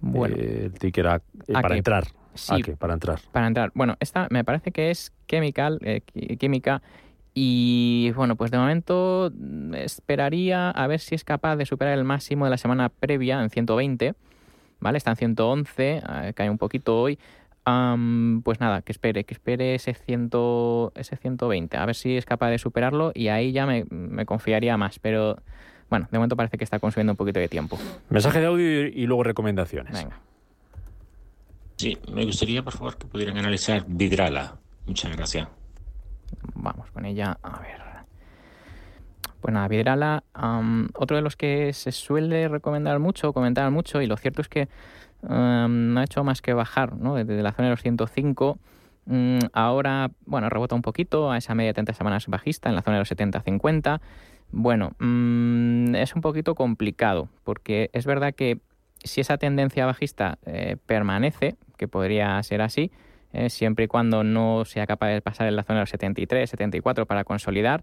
bueno. 0.01 0.37
Eh, 0.37 0.65
el 0.67 0.73
ticket 0.75 1.05
era 1.05 1.17
eh, 1.17 1.53
para 1.53 1.77
entrar. 1.77 2.05
Sí, 2.35 2.63
para 2.79 2.95
entrar. 2.95 3.21
Para 3.31 3.47
entrar. 3.47 3.73
Bueno, 3.75 3.97
esta 4.01 4.27
me 4.31 4.43
parece 4.43 4.73
que 4.73 4.91
es 4.91 5.13
chemical, 5.29 5.79
química. 6.39 6.83
Y 7.35 8.13
bueno, 8.15 8.37
pues 8.37 8.51
de 8.51 8.59
momento 8.59 9.31
mm, 9.35 9.75
esperaría 9.75 10.71
a 10.71 10.87
ver 10.87 11.01
si 11.01 11.15
es 11.15 11.25
capaz 11.25 11.57
de 11.57 11.67
superar 11.67 11.97
el 11.97 12.05
máximo 12.05 12.45
de 12.45 12.51
la 12.51 12.59
semana 12.59 12.89
previa 12.89 13.43
en 13.43 13.51
120. 13.51 14.15
¿Vale? 14.81 14.99
Está 14.99 15.11
en 15.11 15.17
111, 15.17 16.03
cae 16.35 16.51
un 16.51 16.59
poquito 16.59 17.01
hoy 17.01 17.17
pues 17.65 18.61
nada, 18.61 18.83
que 18.83 18.93
espere, 18.93 19.25
que 19.25 19.35
espere 19.35 19.75
ese, 19.75 19.95
ciento, 19.95 20.93
ese 20.97 21.17
120, 21.17 21.77
a 21.77 21.87
ver 21.87 21.95
si 21.95 22.17
es 22.17 22.25
capaz 22.25 22.51
de 22.51 22.59
superarlo 22.59 23.13
y 23.15 23.29
ahí 23.29 23.53
ya 23.53 23.67
me, 23.67 23.85
confiaría 24.27 24.77
más, 24.77 24.99
pero 24.99 25.41
bueno, 25.89 26.09
de 26.11 26.19
momento 26.19 26.37
parece 26.37 26.59
que 26.59 26.65
está 26.65 26.79
consumiendo 26.79 27.13
un 27.13 27.17
poquito 27.17 27.39
de 27.39 27.49
tiempo. 27.49 27.79
Mensaje 28.09 28.41
de 28.41 28.47
audio 28.47 28.87
y 28.87 29.07
luego 29.07 29.23
recomendaciones. 29.23 29.93
Venga. 29.93 30.19
Sí, 31.77 31.99
me 32.13 32.25
gustaría 32.25 32.63
por 32.63 32.73
favor 32.73 32.97
que 32.97 33.07
pudieran 33.07 33.37
analizar 33.39 33.85
Vidrala. 33.87 34.57
Muchas 34.87 35.15
gracias. 35.17 35.49
Vamos 36.55 36.91
con 36.91 37.05
ella, 37.05 37.39
a 37.43 37.61
ver. 37.61 37.83
Pues 39.43 39.53
nada, 39.53 39.67
Vidrala, 39.67 40.23
otro 40.95 41.17
de 41.17 41.23
los 41.23 41.35
que 41.35 41.73
se 41.73 41.91
suele 41.91 42.47
recomendar 42.47 43.01
mucho, 43.01 43.33
comentar 43.33 43.69
mucho, 43.73 44.01
y 44.01 44.07
lo 44.07 44.17
cierto 44.17 44.41
es 44.41 44.49
que 44.49 44.69
no 45.23 46.01
ha 46.01 46.05
hecho 46.05 46.25
más 46.25 46.43
que 46.43 46.53
bajar 46.53 46.97
¿no? 46.97 47.15
desde 47.15 47.43
la 47.43 47.53
zona 47.53 47.69
de 47.69 47.73
los 47.73 47.83
105. 47.83 48.59
Mm, 49.07 49.39
ahora, 49.53 50.11
bueno, 50.27 50.49
rebota 50.49 50.75
un 50.75 50.83
poquito 50.83 51.31
a 51.31 51.39
esa 51.39 51.55
media 51.55 51.71
de 51.71 51.75
30 51.75 51.95
semanas 51.95 52.27
bajista 52.29 52.69
en 52.69 52.77
la 52.77 52.83
zona 52.83 52.97
de 52.97 53.01
los 53.01 53.11
70-50. 53.11 54.01
Bueno, 54.51 54.93
mm, 54.99 55.95
es 55.95 56.15
un 56.15 56.21
poquito 56.21 56.55
complicado 56.55 57.29
porque 57.45 57.91
es 57.93 58.07
verdad 58.07 58.35
que 58.35 58.61
si 59.03 59.21
esa 59.21 59.39
tendencia 59.39 59.87
bajista 59.87 60.39
eh, 60.47 60.77
permanece, 60.87 61.57
que 61.77 61.89
podría 61.89 62.41
ser 62.43 62.63
así, 62.63 62.93
eh, 63.33 63.51
siempre 63.51 63.87
y 63.87 63.89
cuando 63.89 64.25
no 64.25 64.65
sea 64.65 64.87
capaz 64.87 65.09
de 65.09 65.23
pasar 65.23 65.49
en 65.49 65.57
la 65.57 65.63
zona 65.65 65.81
de 65.81 65.83
los 65.83 65.91
73, 65.91 66.51
74 66.51 67.07
para 67.07 67.25
consolidar, 67.25 67.83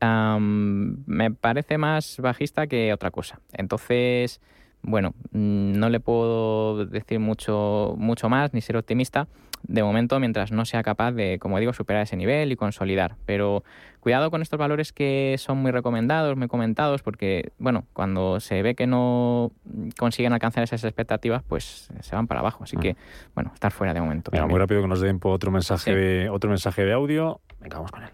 me 0.00 1.30
parece 1.30 1.78
más 1.78 2.18
bajista 2.20 2.66
que 2.66 2.92
otra 2.92 3.10
cosa. 3.10 3.40
Entonces, 3.52 4.40
bueno, 4.84 5.14
mm, 5.32 5.72
no 5.78 5.88
le 5.88 6.00
puedo 6.00 6.86
decir 6.86 7.18
mucho, 7.18 7.94
mucho 7.98 8.28
más 8.28 8.54
ni 8.54 8.60
ser 8.60 8.76
optimista 8.76 9.26
de 9.66 9.82
momento 9.82 10.20
mientras 10.20 10.52
no 10.52 10.64
sea 10.64 10.82
capaz 10.82 11.12
de, 11.12 11.38
como 11.38 11.58
digo, 11.58 11.72
superar 11.72 12.02
ese 12.02 12.16
nivel 12.16 12.52
y 12.52 12.56
consolidar. 12.56 13.16
Pero 13.24 13.64
cuidado 14.00 14.30
con 14.30 14.42
estos 14.42 14.58
valores 14.58 14.92
que 14.92 15.36
son 15.38 15.58
muy 15.58 15.70
recomendados, 15.70 16.36
muy 16.36 16.48
comentados, 16.48 17.02
porque, 17.02 17.52
bueno, 17.58 17.84
cuando 17.94 18.40
se 18.40 18.62
ve 18.62 18.74
que 18.74 18.86
no 18.86 19.52
consiguen 19.98 20.32
alcanzar 20.32 20.64
esas 20.64 20.84
expectativas, 20.84 21.42
pues 21.42 21.88
se 22.00 22.14
van 22.14 22.26
para 22.26 22.40
abajo. 22.40 22.64
Así 22.64 22.76
que, 22.76 22.96
bueno, 23.34 23.52
estar 23.54 23.72
fuera 23.72 23.94
de 23.94 24.00
momento. 24.00 24.30
Mira, 24.32 24.46
muy 24.46 24.58
rápido 24.58 24.82
que 24.82 24.88
nos 24.88 25.00
den 25.00 25.18
otro 25.22 25.50
mensaje, 25.50 25.94
de, 25.94 26.28
otro 26.28 26.50
mensaje 26.50 26.84
de 26.84 26.92
audio. 26.92 27.40
Venga, 27.60 27.76
vamos 27.76 27.90
con 27.90 28.02
él. 28.02 28.10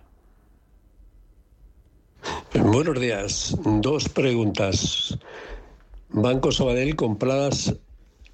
Buenos 2.55 3.01
días. 3.01 3.57
Dos 3.65 4.09
preguntas. 4.09 5.19
Banco 6.13 6.51
Sabadell 6.51 6.97
compradas 6.97 7.77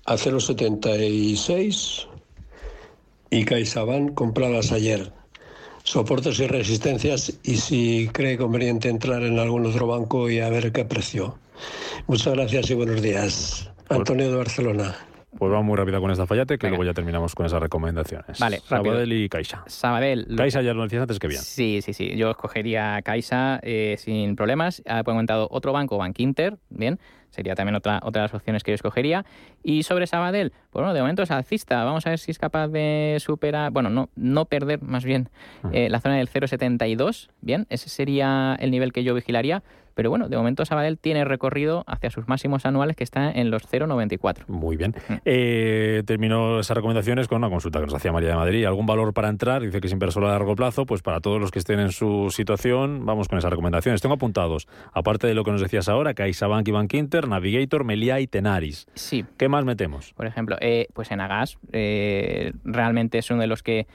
a 0.07 0.15
0,76 0.15 2.09
y 3.31 3.45
CaixaBank 3.45 4.15
compradas 4.15 4.73
ayer. 4.73 5.13
Soportes 5.83 6.41
y 6.41 6.47
resistencias 6.47 7.39
y 7.43 7.57
si 7.57 8.09
cree 8.13 8.39
conveniente 8.39 8.89
entrar 8.89 9.23
en 9.23 9.39
algún 9.39 9.67
otro 9.67 9.87
banco 9.87 10.31
y 10.31 10.41
a 10.41 10.49
ver 10.49 10.73
qué 10.73 10.85
precio. 10.85 11.39
Muchas 12.07 12.35
gracias 12.35 12.71
y 12.71 12.75
buenos 12.75 13.03
días. 13.03 13.71
Pues 13.87 14.01
Antonio 14.01 14.31
de 14.31 14.37
Barcelona. 14.37 14.97
Pues 15.39 15.53
vamos 15.53 15.67
muy 15.67 15.77
rápido 15.77 16.01
con 16.01 16.11
esta 16.11 16.27
fallate, 16.27 16.57
que 16.57 16.69
luego 16.69 16.83
ya 16.83 16.95
terminamos 16.95 17.35
con 17.35 17.45
esas 17.45 17.61
recomendaciones. 17.61 18.39
Vale, 18.39 18.61
Sabadell 18.61 19.13
y 19.13 19.29
Caixa. 19.29 19.65
Sabadell. 19.67 20.35
Caixa 20.35 20.63
ya 20.63 20.73
lo 20.73 20.83
decías 20.85 21.03
antes 21.03 21.19
que 21.19 21.29
bien. 21.29 21.43
Sí, 21.43 21.81
sí, 21.83 21.93
sí. 21.93 22.17
Yo 22.17 22.31
escogería 22.31 23.01
Caixa 23.03 23.61
eh, 23.63 23.97
sin 23.99 24.35
problemas. 24.35 24.83
Ha 24.87 25.05
comentado 25.05 25.47
otro 25.51 25.73
banco, 25.73 25.99
Bank 25.99 26.19
Inter, 26.21 26.57
bien. 26.71 26.99
Sería 27.37 27.55
también 27.55 27.75
otra, 27.75 28.01
otra 28.03 28.23
de 28.23 28.29
las 28.29 28.35
opciones 28.35 28.65
que 28.65 28.71
yo 28.71 28.77
escogería. 28.77 29.27
Y 29.63 29.83
sobre 29.83 30.07
Sabadell, 30.07 30.53
pues 30.71 30.83
bueno, 30.83 30.95
de 30.95 31.01
momento 31.01 31.23
es 31.23 31.31
alcista. 31.31 31.85
Vamos 31.85 32.07
a 32.07 32.11
ver 32.11 32.19
si 32.19 32.31
es 32.31 32.39
capaz 32.39 32.69
de 32.69 33.19
superar, 33.21 33.71
bueno, 33.73 33.91
no, 33.91 34.09
no 34.17 34.47
perder 34.47 34.81
más 34.83 35.05
bien 35.05 35.29
eh, 35.71 35.91
la 35.91 36.01
zona 36.01 36.17
del 36.17 36.31
0,72. 36.31 37.29
Bien, 37.43 37.67
ese 37.69 37.91
sería 37.91 38.57
el 38.59 38.71
nivel 38.71 38.95
que 38.95 39.05
yo 39.05 39.15
vigilaría. 39.15 39.63
Pero 39.97 40.11
bueno, 40.11 40.29
de 40.29 40.37
momento 40.37 40.67
Sabadell 40.67 40.99
tiene 40.99 41.25
recorrido 41.25 41.83
hacia 41.87 42.11
sus 42.11 42.29
máximos 42.29 42.67
anuales 42.67 42.97
que 42.97 43.03
está 43.03 43.33
en 43.33 43.51
los 43.51 43.67
0,94. 43.67 44.47
Muy 44.47 44.77
bien. 44.77 44.95
Eh, 45.25 46.03
termino 46.05 46.61
esas 46.61 46.77
recomendaciones 46.77 47.29
con 47.29 47.39
una 47.39 47.49
consulta 47.49 47.81
que 47.81 47.87
nos 47.87 47.95
hacía 47.95 48.13
María 48.13 48.29
de 48.29 48.35
Madrid. 48.35 48.67
¿Algún 48.67 48.85
valor 48.85 49.15
para 49.15 49.31
entrar? 49.31 49.63
Dice 49.63 49.81
que 49.81 49.87
es 49.87 49.93
inversor 49.95 50.25
a 50.27 50.29
largo 50.29 50.55
plazo. 50.55 50.85
Pues 50.85 51.01
para 51.01 51.21
todos 51.21 51.41
los 51.41 51.51
que 51.51 51.59
estén 51.59 51.81
en 51.81 51.93
su 51.93 52.29
situación, 52.31 53.07
vamos 53.07 53.29
con 53.29 53.39
esas 53.39 53.51
recomendaciones. 53.51 54.03
Tengo 54.03 54.17
apuntados, 54.17 54.69
aparte 54.93 55.27
de 55.27 55.33
lo 55.33 55.45
que 55.45 55.53
nos 55.53 55.63
decías 55.63 55.89
ahora, 55.89 56.13
CaixaBank 56.13 56.69
y 56.69 56.73
Bank 56.73 56.93
Inter, 56.93 57.27
Navigator, 57.27 57.85
Melia 57.85 58.21
y 58.21 58.27
Tenaris. 58.27 58.87
Sí. 58.95 59.25
¿Qué 59.39 59.49
más 59.49 59.65
metemos? 59.65 60.13
Por 60.13 60.27
ejemplo, 60.27 60.59
eh, 60.61 60.89
pues 60.93 61.11
en 61.11 61.21
Agas 61.23 61.57
eh, 61.73 62.53
realmente 62.65 63.17
es 63.17 63.31
uno 63.31 63.41
de 63.41 63.47
los 63.47 63.63
que 63.63 63.87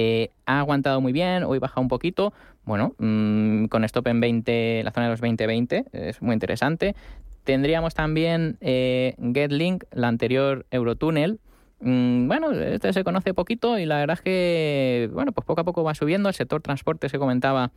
eh, 0.00 0.30
ha 0.46 0.60
aguantado 0.60 1.00
muy 1.00 1.12
bien, 1.12 1.42
hoy 1.42 1.58
baja 1.58 1.80
un 1.80 1.88
poquito. 1.88 2.32
Bueno, 2.64 2.94
mm, 2.98 3.64
con 3.64 3.82
stop 3.82 4.06
en 4.06 4.20
20, 4.20 4.82
la 4.84 4.92
zona 4.92 5.06
de 5.06 5.10
los 5.10 5.20
20-20, 5.20 5.86
es 5.90 6.22
muy 6.22 6.34
interesante. 6.34 6.94
Tendríamos 7.42 7.94
también 7.94 8.58
eh, 8.60 9.16
GetLink, 9.34 9.82
la 9.90 10.06
anterior 10.06 10.66
Eurotunnel. 10.70 11.40
Mm, 11.80 12.28
bueno, 12.28 12.52
este 12.52 12.92
se 12.92 13.02
conoce 13.02 13.34
poquito 13.34 13.76
y 13.76 13.86
la 13.86 13.96
verdad 13.96 14.14
es 14.14 14.22
que, 14.22 15.10
bueno, 15.12 15.32
pues 15.32 15.44
poco 15.44 15.62
a 15.62 15.64
poco 15.64 15.82
va 15.82 15.96
subiendo. 15.96 16.28
El 16.28 16.34
sector 16.36 16.62
transporte 16.62 17.08
se 17.08 17.18
comentaba, 17.18 17.72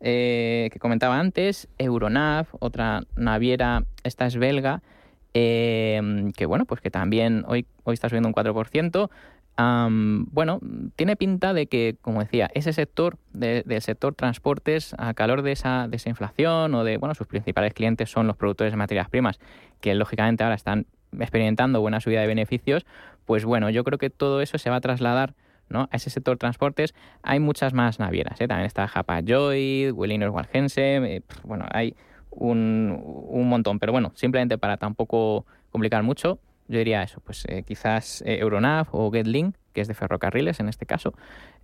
eh, 0.00 0.70
que 0.72 0.78
comentaba 0.78 1.20
antes. 1.20 1.68
Euronav, 1.76 2.46
otra 2.58 3.02
naviera, 3.16 3.84
esta 4.02 4.24
es 4.24 4.36
belga. 4.38 4.80
que 5.34 6.46
bueno, 6.48 6.64
pues 6.64 6.80
que 6.80 6.90
también 6.90 7.44
hoy, 7.46 7.66
hoy 7.84 7.92
está 7.92 8.08
subiendo 8.08 8.30
un 8.30 8.34
4% 8.34 9.10
bueno, 9.58 10.60
tiene 10.96 11.16
pinta 11.16 11.54
de 11.54 11.66
que, 11.66 11.96
como 12.02 12.20
decía, 12.20 12.50
ese 12.54 12.72
sector 12.72 13.16
del 13.32 13.80
sector 13.80 14.14
transportes, 14.14 14.94
a 14.98 15.14
calor 15.14 15.42
de 15.42 15.52
esa, 15.52 15.88
de 15.88 15.96
esa 15.96 16.10
inflación 16.10 16.74
o 16.74 16.84
de, 16.84 16.98
bueno, 16.98 17.14
sus 17.14 17.26
principales 17.26 17.72
clientes 17.72 18.10
son 18.10 18.26
los 18.26 18.36
productores 18.36 18.72
de 18.72 18.76
materias 18.76 19.08
primas, 19.08 19.38
que 19.80 19.94
lógicamente 19.94 20.44
ahora 20.44 20.56
están 20.56 20.86
experimentando 21.18 21.80
buena 21.80 22.00
subida 22.00 22.20
de 22.20 22.26
beneficios, 22.26 22.84
pues 23.24 23.44
bueno, 23.44 23.70
yo 23.70 23.84
creo 23.84 23.98
que 23.98 24.10
todo 24.10 24.40
eso 24.42 24.58
se 24.58 24.70
va 24.70 24.76
a 24.76 24.80
trasladar 24.80 25.34
¿no? 25.68 25.88
a 25.90 25.96
ese 25.96 26.10
sector 26.10 26.36
transportes. 26.36 26.94
Hay 27.22 27.40
muchas 27.40 27.72
más 27.72 27.98
navieras, 27.98 28.40
¿eh? 28.40 28.48
también 28.48 28.66
está 28.66 28.88
Joy, 29.26 29.90
Williners 29.90 30.32
Walgense, 30.32 30.96
eh, 30.96 31.22
bueno, 31.44 31.64
hay 31.70 31.94
un 32.30 33.48
montón, 33.48 33.78
pero 33.78 33.92
bueno, 33.92 34.12
simplemente 34.14 34.58
para 34.58 34.76
tampoco 34.76 35.46
complicar 35.70 36.02
mucho, 36.02 36.38
yo 36.68 36.78
diría 36.78 37.02
eso, 37.02 37.20
pues 37.20 37.44
eh, 37.48 37.62
quizás 37.62 38.22
eh, 38.22 38.38
Euronav 38.40 38.88
o 38.92 39.10
GetLink, 39.10 39.56
que 39.72 39.80
es 39.80 39.88
de 39.88 39.94
ferrocarriles 39.94 40.60
en 40.60 40.68
este 40.68 40.86
caso, 40.86 41.14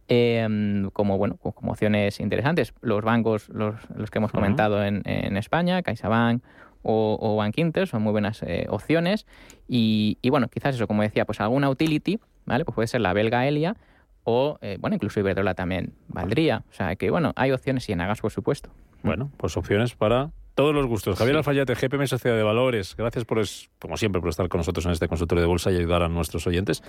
em, 0.08 0.90
como 0.90 1.18
bueno 1.18 1.36
como 1.36 1.72
opciones 1.72 2.20
interesantes. 2.20 2.74
Los 2.80 3.02
bancos, 3.02 3.48
los, 3.48 3.76
los 3.96 4.10
que 4.10 4.18
hemos 4.18 4.32
comentado 4.32 4.84
en, 4.84 5.02
en, 5.04 5.36
España, 5.36 5.82
CaixaBank 5.82 6.42
o, 6.82 7.18
o 7.20 7.36
Bank 7.36 7.58
Inter, 7.58 7.86
son 7.86 8.02
muy 8.02 8.12
buenas 8.12 8.42
eh, 8.42 8.66
opciones. 8.68 9.26
Y, 9.68 10.18
y, 10.22 10.30
bueno, 10.30 10.48
quizás 10.48 10.74
eso, 10.74 10.86
como 10.86 11.02
decía, 11.02 11.24
pues 11.24 11.40
alguna 11.40 11.70
utility, 11.70 12.20
¿vale? 12.44 12.64
Pues 12.64 12.74
puede 12.74 12.88
ser 12.88 13.00
la 13.00 13.12
belga 13.12 13.46
Elia 13.46 13.76
o, 14.24 14.58
bueno, 14.78 14.94
incluso 14.94 15.18
Iberdrola 15.18 15.54
también 15.54 15.94
valdría. 16.06 16.62
O 16.70 16.72
sea 16.72 16.94
que, 16.94 17.10
bueno, 17.10 17.32
hay 17.34 17.50
opciones 17.50 17.88
y 17.88 17.92
en 17.92 18.02
Agas, 18.02 18.20
por 18.20 18.30
supuesto. 18.30 18.70
Bueno, 19.02 19.32
pues 19.36 19.56
opciones 19.56 19.96
para 19.96 20.30
todos 20.54 20.74
los 20.74 20.86
gustos. 20.86 21.18
Javier 21.18 21.36
Alfayate, 21.36 21.74
GPM 21.74 22.06
Sociedad 22.06 22.36
de 22.36 22.42
Valores. 22.42 22.94
Gracias 22.96 23.24
por, 23.24 23.42
como 23.78 23.96
siempre, 23.96 24.20
por 24.20 24.30
estar 24.30 24.48
con 24.48 24.58
nosotros 24.58 24.84
en 24.86 24.92
este 24.92 25.08
consultorio 25.08 25.42
de 25.42 25.48
bolsa 25.48 25.70
y 25.70 25.76
ayudar 25.76 26.02
a 26.02 26.08
nuestros 26.08 26.46
oyentes. 26.46 26.82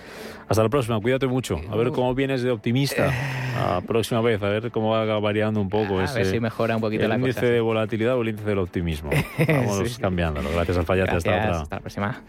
Hasta 0.48 0.62
la 0.62 0.68
próxima. 0.68 1.00
Cuídate 1.00 1.26
mucho. 1.26 1.60
A 1.70 1.76
ver 1.76 1.90
cómo 1.90 2.14
vienes 2.14 2.42
de 2.42 2.50
optimista 2.50 3.06
la 3.56 3.80
próxima 3.80 4.20
vez. 4.20 4.42
A 4.42 4.48
ver 4.48 4.70
cómo 4.70 4.90
va 4.90 5.18
variando 5.18 5.60
un 5.60 5.68
poco 5.68 5.98
a 5.98 6.04
ese. 6.04 6.18
ver 6.20 6.26
si 6.26 6.40
mejora 6.40 6.76
un 6.76 6.82
poquito 6.82 7.04
el 7.04 7.12
índice 7.12 7.46
de 7.46 7.60
volatilidad 7.60 8.16
o 8.16 8.22
el 8.22 8.28
índice 8.28 8.48
del 8.48 8.58
optimismo. 8.58 9.10
Vamos 9.48 9.98
cambiándolo. 9.98 10.50
Gracias, 10.52 10.76
Alfayate. 10.76 11.16
Hasta 11.16 11.30
otra. 11.30 11.60
Hasta 11.62 11.76
la 11.76 11.80
próxima. 11.80 12.22